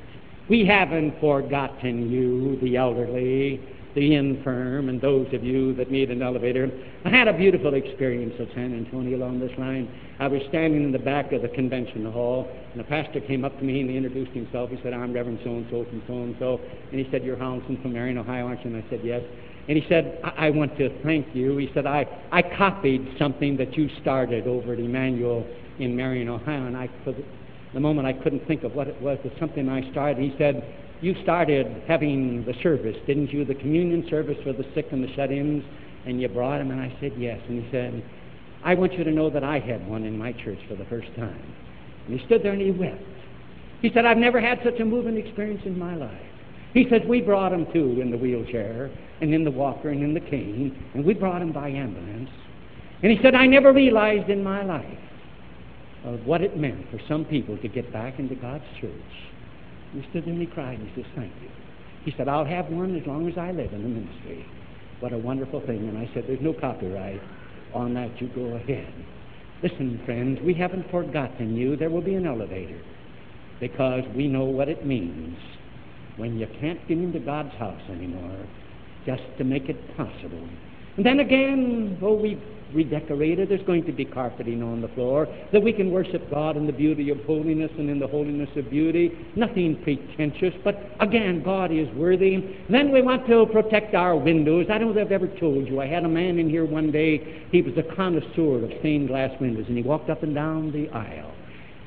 We 0.50 0.66
haven't 0.66 1.20
forgotten 1.20 2.12
you, 2.12 2.60
the 2.62 2.78
elderly, 2.78 3.62
the 3.96 4.16
infirm, 4.16 4.90
and 4.90 5.00
those 5.00 5.28
of 5.34 5.44
you 5.44 5.74
that 5.76 5.92
need 5.92 6.10
an 6.12 6.22
elevator. 6.22 6.70
I 7.06 7.10
had 7.10 7.28
a 7.28 7.34
beautiful 7.34 7.74
experience 7.74 8.34
at 8.40 8.48
San 8.56 8.74
Antonio 8.74 9.18
along 9.18 9.40
this 9.40 9.52
line. 9.58 9.90
I 10.20 10.28
was 10.28 10.42
standing 10.50 10.84
in 10.84 10.92
the 10.92 11.00
back 11.00 11.32
of 11.34 11.42
the 11.42 11.50
convention 11.50 12.10
hall, 12.12 12.50
and 12.72 12.80
the 12.80 12.84
pastor 12.86 13.20
came 13.20 13.44
up 13.44 13.58
to 13.60 13.64
me 13.64 13.82
and 13.82 13.90
he 13.90 13.98
introduced 13.98 14.32
himself. 14.32 14.70
He 14.70 14.80
said, 14.82 14.94
I'm 14.94 15.14
Reverend 15.14 15.40
so-and-so 15.44 15.86
from 15.86 16.04
so-and-so. 16.08 16.60
And 16.92 17.00
he 17.00 17.10
said, 17.12 17.24
You're 17.24 17.38
Hounslow 17.38 17.82
from 17.82 17.94
Marion, 17.94 18.18
Ohio, 18.18 18.48
aren't 18.48 18.64
you? 18.64 18.74
And 18.74 18.84
I 18.84 18.90
said, 18.90 19.02
Yes. 19.04 19.24
And 19.68 19.78
he 19.78 19.88
said, 19.88 20.20
I-, 20.24 20.48
I 20.48 20.50
want 20.50 20.78
to 20.78 20.90
thank 21.04 21.28
you. 21.36 21.58
He 21.58 21.70
said, 21.74 21.86
I, 21.86 22.06
I 22.32 22.42
copied 22.42 23.16
something 23.18 23.58
that 23.58 23.78
you 23.78 23.90
started 24.02 24.48
over 24.48 24.74
at 24.74 24.80
Emmanuel 24.80 25.48
in 25.80 25.96
Marion, 25.96 26.30
Ohio, 26.30 26.66
and 26.66 26.78
I, 26.78 26.90
for 27.04 27.14
the 27.74 27.80
moment 27.80 28.08
I 28.08 28.14
couldn't 28.14 28.46
think 28.48 28.64
of 28.64 28.74
what 28.74 28.88
it 28.88 29.02
was, 29.02 29.18
but 29.24 29.34
something 29.40 29.70
I 29.70 29.90
started. 29.92 30.18
He 30.18 30.36
said, 30.38 30.64
You 31.02 31.16
started 31.24 31.84
having 31.88 32.46
the 32.46 32.54
service, 32.62 32.98
didn't 33.08 33.32
you? 33.32 33.46
The 33.46 33.56
communion 33.56 34.06
service 34.10 34.38
for 34.44 34.54
the 34.54 34.66
sick 34.76 34.88
and 34.92 35.04
the 35.04 35.14
shut 35.16 35.32
ins, 35.32 35.64
and 36.06 36.22
you 36.22 36.28
brought 36.28 36.60
them? 36.60 36.72
And 36.72 36.82
I 36.82 36.96
said, 37.00 37.14
Yes. 37.18 37.40
And 37.48 37.64
he 37.64 37.72
said, 37.72 38.04
I 38.64 38.76
want 38.76 38.94
you 38.94 39.04
to 39.04 39.12
know 39.12 39.30
that 39.30 39.44
I 39.44 39.60
had 39.60 39.88
one 39.88 40.04
in 40.04 40.18
my 40.18 40.34
church 40.34 40.60
for 40.68 40.76
the 40.76 40.86
first 40.86 41.08
time. 41.16 41.56
And 42.08 42.20
he 42.20 42.26
stood 42.26 42.44
there 42.44 42.54
and 42.54 42.62
he 42.62 42.72
wept. 42.72 43.02
He 43.82 43.92
said, 43.94 44.06
I've 44.06 44.18
never 44.18 44.40
had 44.40 44.60
such 44.64 44.80
a 44.80 44.86
moving 44.86 45.18
experience 45.18 45.62
in 45.66 45.78
my 45.80 45.96
life. 45.96 46.31
He 46.74 46.88
says, 46.90 47.02
We 47.08 47.22
brought 47.22 47.52
him 47.52 47.68
too 47.74 48.00
in 48.02 48.12
the 48.12 48.18
wheelchair 48.18 48.90
and 49.22 49.34
in 49.34 49.44
the 49.44 49.52
walker 49.52 49.90
and 49.90 50.04
in 50.04 50.14
the 50.14 50.20
cane, 50.20 50.90
and 50.94 51.06
we 51.06 51.14
brought 51.14 51.42
him 51.42 51.52
by 51.52 51.70
ambulance. 51.70 52.30
And 53.04 53.12
he 53.12 53.20
said, 53.22 53.36
I 53.36 53.46
never 53.48 53.74
realized 53.74 54.30
in 54.30 54.44
my 54.44 54.64
life 54.64 54.86
of 56.06 56.26
what 56.26 56.42
it 56.42 56.58
meant 56.58 56.90
for 56.90 57.00
some 57.08 57.26
people 57.26 57.58
to 57.58 57.68
get 57.68 57.92
back 57.92 58.20
into 58.20 58.36
God's 58.36 58.64
church. 58.80 58.92
He 59.94 60.02
stood 60.10 60.26
there 60.26 60.34
and 60.34 60.42
he 60.42 60.48
cried 60.48 60.80
and 60.80 60.90
he 60.90 61.02
says, 61.02 61.12
Thank 61.16 61.34
you. 61.42 61.50
He 62.06 62.14
said, 62.18 62.28
I'll 62.28 62.46
have 62.46 62.68
one 62.70 62.98
as 62.98 63.06
long 63.06 63.30
as 63.30 63.38
I 63.38 63.52
live 63.52 63.74
in 63.74 63.84
the 63.84 63.90
ministry. 63.90 64.46
What 65.00 65.14
a 65.14 65.18
wonderful 65.18 65.62
thing. 65.66 65.90
And 65.90 65.98
I 65.98 66.10
said, 66.14 66.26
There's 66.28 66.42
no 66.42 66.54
copyright 66.54 67.22
on 67.74 67.94
that. 67.96 68.22
You 68.22 68.30
go 68.30 68.56
ahead. 68.56 68.94
Listen, 69.62 70.02
friends, 70.06 70.40
we 70.44 70.54
haven't 70.54 70.90
forgotten 70.90 71.56
you. 71.56 71.76
There 71.76 71.90
will 71.90 72.02
be 72.02 72.16
an 72.16 72.26
elevator 72.26 72.82
because 73.60 74.04
we 74.16 74.28
know 74.28 74.46
what 74.46 74.70
it 74.70 74.86
means 74.86 75.38
when 76.22 76.38
you 76.38 76.48
can't 76.62 76.80
get 76.88 77.00
into 77.00 77.20
God's 77.20 77.54
house 77.56 77.82
anymore 77.90 78.46
just 79.08 79.24
to 79.40 79.44
make 79.44 79.68
it 79.70 79.98
possible. 79.98 80.48
And 80.96 81.06
then 81.06 81.20
again, 81.20 81.98
oh, 82.02 82.14
we 82.14 82.40
redecorated. 82.74 83.50
There's 83.50 83.66
going 83.66 83.86
to 83.86 83.92
be 83.92 84.06
carpeting 84.06 84.62
on 84.62 84.82
the 84.82 84.88
floor 84.90 85.28
that 85.52 85.62
we 85.62 85.74
can 85.74 85.92
worship 85.92 86.30
God 86.30 86.58
in 86.58 86.68
the 86.68 86.74
beauty 86.74 87.10
of 87.10 87.18
holiness 87.26 87.72
and 87.78 87.90
in 87.90 87.98
the 87.98 88.08
holiness 88.08 88.50
of 88.56 88.70
beauty. 88.70 89.12
Nothing 89.36 89.82
pretentious, 89.84 90.54
but 90.64 90.78
again, 91.00 91.42
God 91.44 91.72
is 91.72 91.90
worthy. 91.96 92.38
Then 92.70 92.92
we 92.92 93.02
want 93.02 93.26
to 93.28 93.48
protect 93.48 93.96
our 93.96 94.16
windows. 94.16 94.68
I 94.70 94.78
don't 94.78 94.94
know 94.94 95.02
if 95.02 95.08
I've 95.08 95.12
ever 95.12 95.28
told 95.40 95.68
you. 95.68 95.82
I 95.82 95.88
had 95.88 96.06
a 96.06 96.10
man 96.10 96.38
in 96.38 96.50
here 96.50 96.66
one 96.66 96.92
day. 96.92 97.48
He 97.52 97.62
was 97.62 97.74
a 97.78 97.96
connoisseur 97.96 98.64
of 98.64 98.72
stained 98.80 99.08
glass 99.08 99.32
windows, 99.42 99.66
and 99.68 99.76
he 99.76 99.84
walked 99.84 100.10
up 100.10 100.24
and 100.24 100.36
down 100.36 100.72
the 100.72 100.88
aisle. 100.90 101.34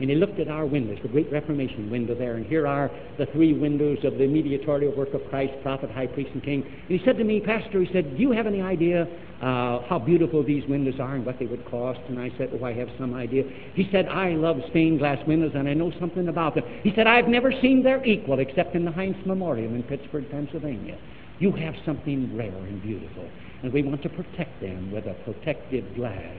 And 0.00 0.10
he 0.10 0.16
looked 0.16 0.40
at 0.40 0.48
our 0.48 0.66
windows, 0.66 0.98
the 1.02 1.08
great 1.08 1.30
Reformation 1.30 1.88
window 1.88 2.16
there, 2.16 2.34
and 2.34 2.44
here 2.44 2.66
are 2.66 2.90
the 3.16 3.26
three 3.26 3.52
windows 3.52 3.98
of 4.02 4.18
the 4.18 4.26
mediatorial 4.26 4.94
work 4.96 5.14
of 5.14 5.20
Christ, 5.30 5.52
prophet, 5.62 5.88
high 5.90 6.08
priest, 6.08 6.30
and 6.34 6.42
king. 6.42 6.64
And 6.64 6.98
he 6.98 7.04
said 7.04 7.16
to 7.18 7.24
me, 7.24 7.38
Pastor, 7.38 7.80
he 7.80 7.92
said, 7.92 8.16
Do 8.16 8.22
you 8.22 8.32
have 8.32 8.48
any 8.48 8.60
idea 8.60 9.06
uh, 9.40 9.86
how 9.86 10.02
beautiful 10.04 10.42
these 10.42 10.66
windows 10.68 10.98
are 10.98 11.14
and 11.14 11.24
what 11.24 11.38
they 11.38 11.46
would 11.46 11.64
cost? 11.70 12.00
And 12.08 12.18
I 12.18 12.32
said, 12.36 12.50
Oh, 12.52 12.64
I 12.64 12.72
have 12.72 12.88
some 12.98 13.14
idea. 13.14 13.44
He 13.74 13.88
said, 13.92 14.08
I 14.08 14.30
love 14.30 14.56
stained 14.70 14.98
glass 14.98 15.18
windows 15.28 15.52
and 15.54 15.68
I 15.68 15.74
know 15.74 15.92
something 16.00 16.26
about 16.26 16.56
them. 16.56 16.64
He 16.82 16.92
said, 16.96 17.06
I've 17.06 17.28
never 17.28 17.52
seen 17.62 17.84
their 17.84 18.04
equal 18.04 18.40
except 18.40 18.74
in 18.74 18.84
the 18.84 18.90
Heinz 18.90 19.16
Memorial 19.24 19.72
in 19.74 19.84
Pittsburgh, 19.84 20.28
Pennsylvania. 20.28 20.98
You 21.38 21.52
have 21.52 21.74
something 21.84 22.36
rare 22.36 22.48
and 22.48 22.82
beautiful, 22.82 23.28
and 23.62 23.72
we 23.72 23.82
want 23.82 24.02
to 24.02 24.08
protect 24.08 24.60
them 24.60 24.92
with 24.92 25.06
a 25.06 25.14
protective 25.24 25.84
glass. 25.96 26.36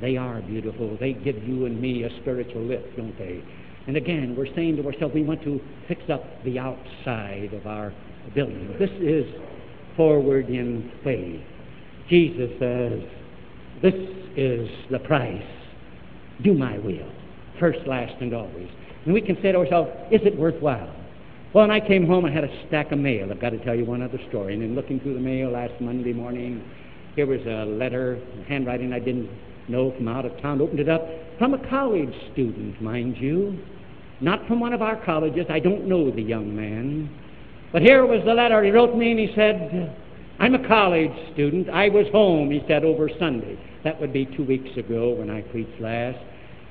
They 0.00 0.16
are 0.16 0.40
beautiful. 0.42 0.96
They 0.98 1.12
give 1.12 1.42
you 1.42 1.66
and 1.66 1.80
me 1.80 2.04
a 2.04 2.20
spiritual 2.20 2.62
lift, 2.62 2.96
don't 2.96 3.16
they? 3.18 3.42
And 3.86 3.96
again, 3.96 4.34
we're 4.36 4.54
saying 4.54 4.76
to 4.76 4.86
ourselves, 4.86 5.14
we 5.14 5.22
want 5.22 5.42
to 5.44 5.60
fix 5.88 6.02
up 6.10 6.22
the 6.44 6.58
outside 6.58 7.54
of 7.54 7.66
our 7.66 7.92
building. 8.34 8.76
This 8.78 8.90
is 9.00 9.24
forward 9.96 10.48
in 10.48 10.92
faith. 11.02 11.40
Jesus 12.08 12.50
says, 12.60 13.00
This 13.82 13.94
is 14.36 14.68
the 14.90 14.98
price. 15.00 15.42
Do 16.44 16.54
my 16.54 16.78
will, 16.78 17.10
first, 17.58 17.80
last, 17.86 18.14
and 18.20 18.32
always. 18.34 18.68
And 19.04 19.14
we 19.14 19.20
can 19.20 19.36
say 19.42 19.52
to 19.52 19.58
ourselves, 19.58 19.90
Is 20.12 20.20
it 20.24 20.38
worthwhile? 20.38 20.94
Well, 21.54 21.66
when 21.66 21.70
I 21.70 21.80
came 21.80 22.06
home, 22.06 22.26
I 22.26 22.30
had 22.30 22.44
a 22.44 22.66
stack 22.68 22.92
of 22.92 22.98
mail. 22.98 23.30
I've 23.30 23.40
got 23.40 23.50
to 23.50 23.64
tell 23.64 23.74
you 23.74 23.86
one 23.86 24.02
other 24.02 24.20
story. 24.28 24.52
And 24.52 24.62
in 24.62 24.74
looking 24.74 25.00
through 25.00 25.14
the 25.14 25.20
mail 25.20 25.50
last 25.50 25.72
Monday 25.80 26.12
morning, 26.12 26.62
here 27.16 27.26
was 27.26 27.40
a 27.46 27.64
letter, 27.64 28.22
handwriting 28.46 28.92
I 28.92 28.98
didn't 28.98 29.30
know 29.68 29.92
from 29.96 30.08
out 30.08 30.24
of 30.24 30.40
town, 30.40 30.60
opened 30.60 30.80
it 30.80 30.88
up 30.88 31.06
from 31.38 31.54
a 31.54 31.68
college 31.68 32.12
student, 32.32 32.80
mind 32.82 33.16
you. 33.18 33.58
Not 34.20 34.46
from 34.48 34.58
one 34.58 34.72
of 34.72 34.82
our 34.82 35.02
colleges. 35.04 35.46
I 35.48 35.60
don't 35.60 35.86
know 35.86 36.10
the 36.10 36.22
young 36.22 36.54
man. 36.54 37.08
But 37.72 37.82
here 37.82 38.04
was 38.04 38.24
the 38.24 38.34
letter. 38.34 38.62
He 38.64 38.70
wrote 38.70 38.96
me 38.96 39.12
and 39.12 39.20
he 39.20 39.32
said, 39.34 39.96
I'm 40.40 40.54
a 40.54 40.66
college 40.66 41.12
student. 41.34 41.68
I 41.68 41.88
was 41.88 42.06
home, 42.10 42.50
he 42.50 42.62
said, 42.66 42.84
over 42.84 43.08
Sunday. 43.18 43.58
That 43.84 44.00
would 44.00 44.12
be 44.12 44.26
two 44.26 44.44
weeks 44.44 44.76
ago 44.76 45.10
when 45.14 45.30
I 45.30 45.42
preached 45.42 45.80
last. 45.80 46.18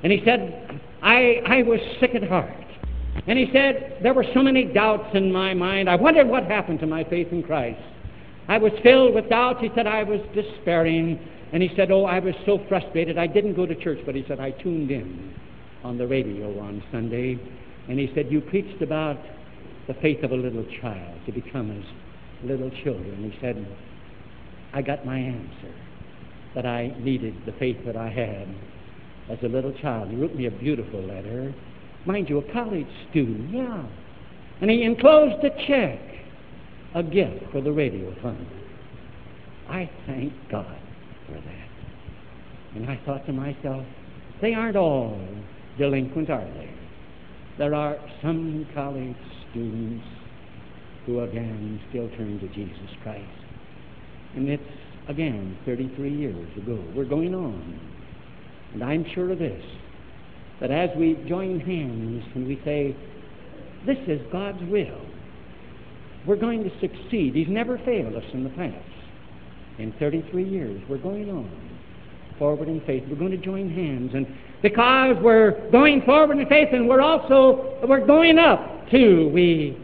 And 0.03 0.12
he 0.12 0.21
said, 0.25 0.81
I, 1.01 1.41
I 1.45 1.63
was 1.63 1.79
sick 1.99 2.15
at 2.15 2.23
heart. 2.23 2.51
And 3.27 3.38
he 3.38 3.49
said, 3.53 3.99
there 4.03 4.13
were 4.13 4.25
so 4.33 4.41
many 4.43 4.65
doubts 4.65 5.10
in 5.15 5.31
my 5.31 5.53
mind. 5.53 5.89
I 5.89 5.95
wondered 5.95 6.27
what 6.27 6.43
happened 6.43 6.79
to 6.81 6.88
my 6.88 7.03
faith 7.05 7.27
in 7.31 7.43
Christ. 7.43 7.81
I 8.47 8.57
was 8.57 8.71
filled 8.83 9.15
with 9.15 9.29
doubts. 9.29 9.60
He 9.62 9.69
said, 9.75 9.88
I 9.88 10.03
was 10.03 10.19
despairing. 10.33 11.19
And 11.53 11.63
he 11.63 11.69
said, 11.75 11.91
Oh, 11.91 12.05
I 12.05 12.19
was 12.19 12.36
so 12.45 12.60
frustrated. 12.67 13.17
I 13.17 13.27
didn't 13.27 13.55
go 13.55 13.65
to 13.65 13.75
church, 13.75 13.99
but 14.05 14.15
he 14.15 14.25
said, 14.27 14.39
I 14.39 14.51
tuned 14.51 14.91
in 14.91 15.33
on 15.83 15.97
the 15.97 16.07
radio 16.07 16.60
on 16.60 16.83
Sunday. 16.91 17.39
And 17.88 17.99
he 17.99 18.12
said, 18.13 18.27
You 18.29 18.41
preached 18.41 18.81
about 18.81 19.17
the 19.88 19.93
faith 19.95 20.23
of 20.23 20.31
a 20.31 20.36
little 20.36 20.65
child 20.81 21.19
to 21.25 21.31
become 21.31 21.71
as 21.71 22.47
little 22.47 22.69
children. 22.83 23.31
He 23.31 23.39
said, 23.39 23.65
I 24.73 24.81
got 24.81 25.05
my 25.05 25.17
answer 25.17 25.73
that 26.53 26.65
I 26.65 26.93
needed 26.99 27.33
the 27.45 27.53
faith 27.53 27.77
that 27.86 27.95
I 27.95 28.10
had 28.10 28.47
as 29.29 29.41
a 29.43 29.47
little 29.47 29.73
child. 29.81 30.10
He 30.10 30.17
wrote 30.17 30.36
me 30.36 30.47
a 30.47 30.51
beautiful 30.51 31.01
letter. 31.01 31.53
Mind 32.05 32.29
you, 32.29 32.39
a 32.39 32.53
college 32.53 32.88
student, 33.10 33.53
yeah. 33.53 33.86
And 34.60 34.69
he 34.69 34.83
enclosed 34.83 35.43
a 35.45 35.49
check, 35.67 35.99
a 36.95 37.03
gift 37.03 37.51
for 37.51 37.62
the 37.62 37.71
radio 37.71 38.13
fund. 38.21 38.45
I 39.69 39.89
thank 40.05 40.33
God 40.49 40.77
for 41.27 41.33
that. 41.33 41.67
And 42.75 42.89
I 42.89 42.99
thought 43.05 43.25
to 43.25 43.33
myself, 43.33 43.85
they 44.41 44.53
aren't 44.53 44.75
all 44.75 45.19
delinquent, 45.77 46.29
are 46.29 46.45
they? 46.45 46.69
There 47.57 47.73
are 47.73 47.97
some 48.21 48.67
college 48.73 49.15
students 49.49 50.05
who 51.05 51.21
again 51.21 51.81
still 51.89 52.09
turn 52.09 52.39
to 52.39 52.47
Jesus 52.49 52.89
Christ. 53.01 53.23
And 54.35 54.49
it's 54.49 54.63
again 55.07 55.57
33 55.65 56.13
years 56.13 56.57
ago. 56.57 56.83
We're 56.95 57.05
going 57.05 57.33
on. 57.33 57.79
And 58.73 58.83
I'm 58.83 59.05
sure 59.13 59.31
of 59.31 59.39
this 59.39 59.63
that 60.59 60.71
as 60.71 60.89
we 60.97 61.13
join 61.27 61.59
hands 61.59 62.23
and 62.35 62.47
we 62.47 62.59
say, 62.65 62.95
This 63.85 63.97
is 64.07 64.21
God's 64.31 64.61
will, 64.69 65.01
we're 66.25 66.35
going 66.35 66.63
to 66.63 66.79
succeed. 66.79 67.35
He's 67.35 67.47
never 67.47 67.77
failed 67.79 68.15
us 68.15 68.25
in 68.33 68.43
the 68.43 68.49
past 68.51 68.96
in 69.79 69.93
33 69.99 70.43
years. 70.43 70.81
We're 70.89 70.97
going 70.97 71.29
on 71.29 71.67
forward 72.37 72.67
in 72.67 72.81
faith. 72.81 73.03
We're 73.09 73.17
going 73.17 73.31
to 73.31 73.37
join 73.37 73.69
hands. 73.69 74.11
And 74.13 74.27
because 74.61 75.17
we're 75.21 75.69
going 75.71 76.01
forward 76.03 76.37
in 76.37 76.47
faith 76.47 76.69
and 76.71 76.87
we're 76.87 77.01
also, 77.01 77.79
we're 77.87 78.05
going 78.05 78.37
up 78.37 78.89
too, 78.89 79.29
we 79.33 79.77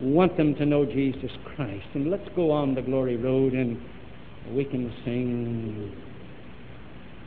want 0.00 0.36
them 0.36 0.54
to 0.56 0.66
know 0.66 0.84
Jesus 0.84 1.30
Christ. 1.54 1.86
And 1.94 2.10
let's 2.10 2.28
go 2.34 2.50
on 2.50 2.74
the 2.74 2.82
glory 2.82 3.16
road 3.16 3.52
and 3.52 3.80
we 4.52 4.64
can 4.64 4.92
sing, 5.04 5.94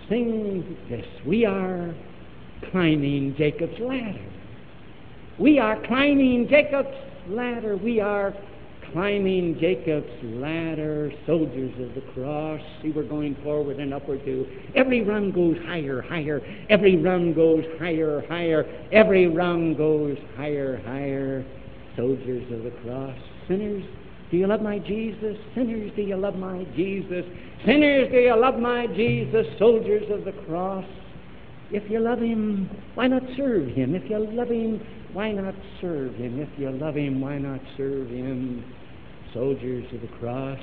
sing 0.10 0.77
this. 0.89 1.05
We 1.25 1.45
are 1.45 1.93
climbing 2.71 3.36
Jacob's 3.38 3.79
ladder. 3.79 4.25
We 5.39 5.60
are 5.60 5.81
climbing 5.88 6.47
Jacob's 6.49 6.95
ladder. 7.27 7.77
We 7.77 7.99
are 7.99 8.34
climbing 8.91 9.58
Jacob's 9.60 10.12
ladder, 10.23 11.12
soldiers 11.25 11.73
of 11.80 11.95
the 11.95 12.01
cross. 12.13 12.62
See, 12.82 12.91
we're 12.91 13.04
going 13.04 13.36
forward 13.43 13.77
and 13.77 13.93
upward 13.93 14.23
too. 14.25 14.45
Every 14.75 15.01
rung 15.01 15.32
goes 15.32 15.58
higher, 15.65 16.01
higher. 16.01 16.41
Every 16.69 16.97
rung 16.97 17.34
goes 17.34 17.63
higher, 17.80 18.25
higher. 18.27 18.65
Every 18.91 19.27
rung 19.27 19.75
goes 19.75 20.17
higher, 20.36 20.82
higher. 20.86 21.45
Soldiers 21.95 22.51
of 22.51 22.63
the 22.63 22.71
cross. 22.82 23.17
Sinners, 23.47 23.84
do 24.30 24.38
you 24.38 24.47
love 24.47 24.62
my 24.62 24.80
Jesus? 24.80 25.38
Sinners, 25.56 25.91
do 25.95 26.01
you 26.01 26.15
love 26.15 26.36
my 26.36 26.63
Jesus? 26.75 27.25
Sinners, 27.65 28.10
do 28.12 28.17
you 28.17 28.36
love 28.39 28.60
my 28.60 28.88
Jesus? 28.88 29.45
Soldiers 29.60 30.10
of 30.10 30.25
the 30.25 30.32
cross. 30.43 30.86
If 31.71 31.89
you 31.89 31.99
love 31.99 32.19
him, 32.19 32.69
why 32.95 33.08
not 33.08 33.23
serve 33.38 33.67
him? 33.69 33.95
If 33.95 34.10
you 34.10 34.19
love 34.19 34.49
him, 34.49 34.82
why 35.13 35.32
not 35.32 35.56
serve 35.80 36.15
him? 36.15 36.39
If 36.39 36.49
you 36.58 36.69
love 36.69 36.95
him, 36.95 37.21
why 37.21 37.38
not 37.38 37.62
serve 37.77 38.10
him? 38.10 38.63
Soldiers 39.34 39.86
of 39.94 40.02
the 40.02 40.08
cross, 40.20 40.60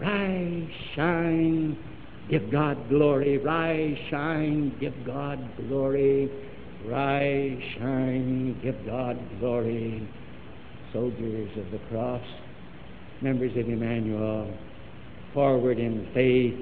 rise, 0.00 0.68
shine, 0.94 1.76
give 2.30 2.50
God 2.50 2.88
glory. 2.88 3.38
Rise, 3.38 3.96
shine, 4.10 4.76
give 4.80 4.94
God 5.04 5.38
glory. 5.68 6.30
Rise, 6.86 7.58
shine, 7.78 8.58
give 8.62 8.76
God 8.86 9.18
glory. 9.40 10.08
Soldiers 10.92 11.50
of 11.58 11.70
the 11.70 11.78
cross, 11.88 12.22
members 13.20 13.52
of 13.52 13.68
Emmanuel, 13.68 14.56
forward 15.34 15.78
in 15.78 16.08
faith, 16.14 16.54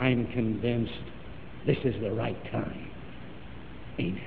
I'm 0.00 0.26
convinced 0.32 0.92
this 1.66 1.78
is 1.84 1.94
the 2.02 2.10
right 2.10 2.42
time. 2.50 2.90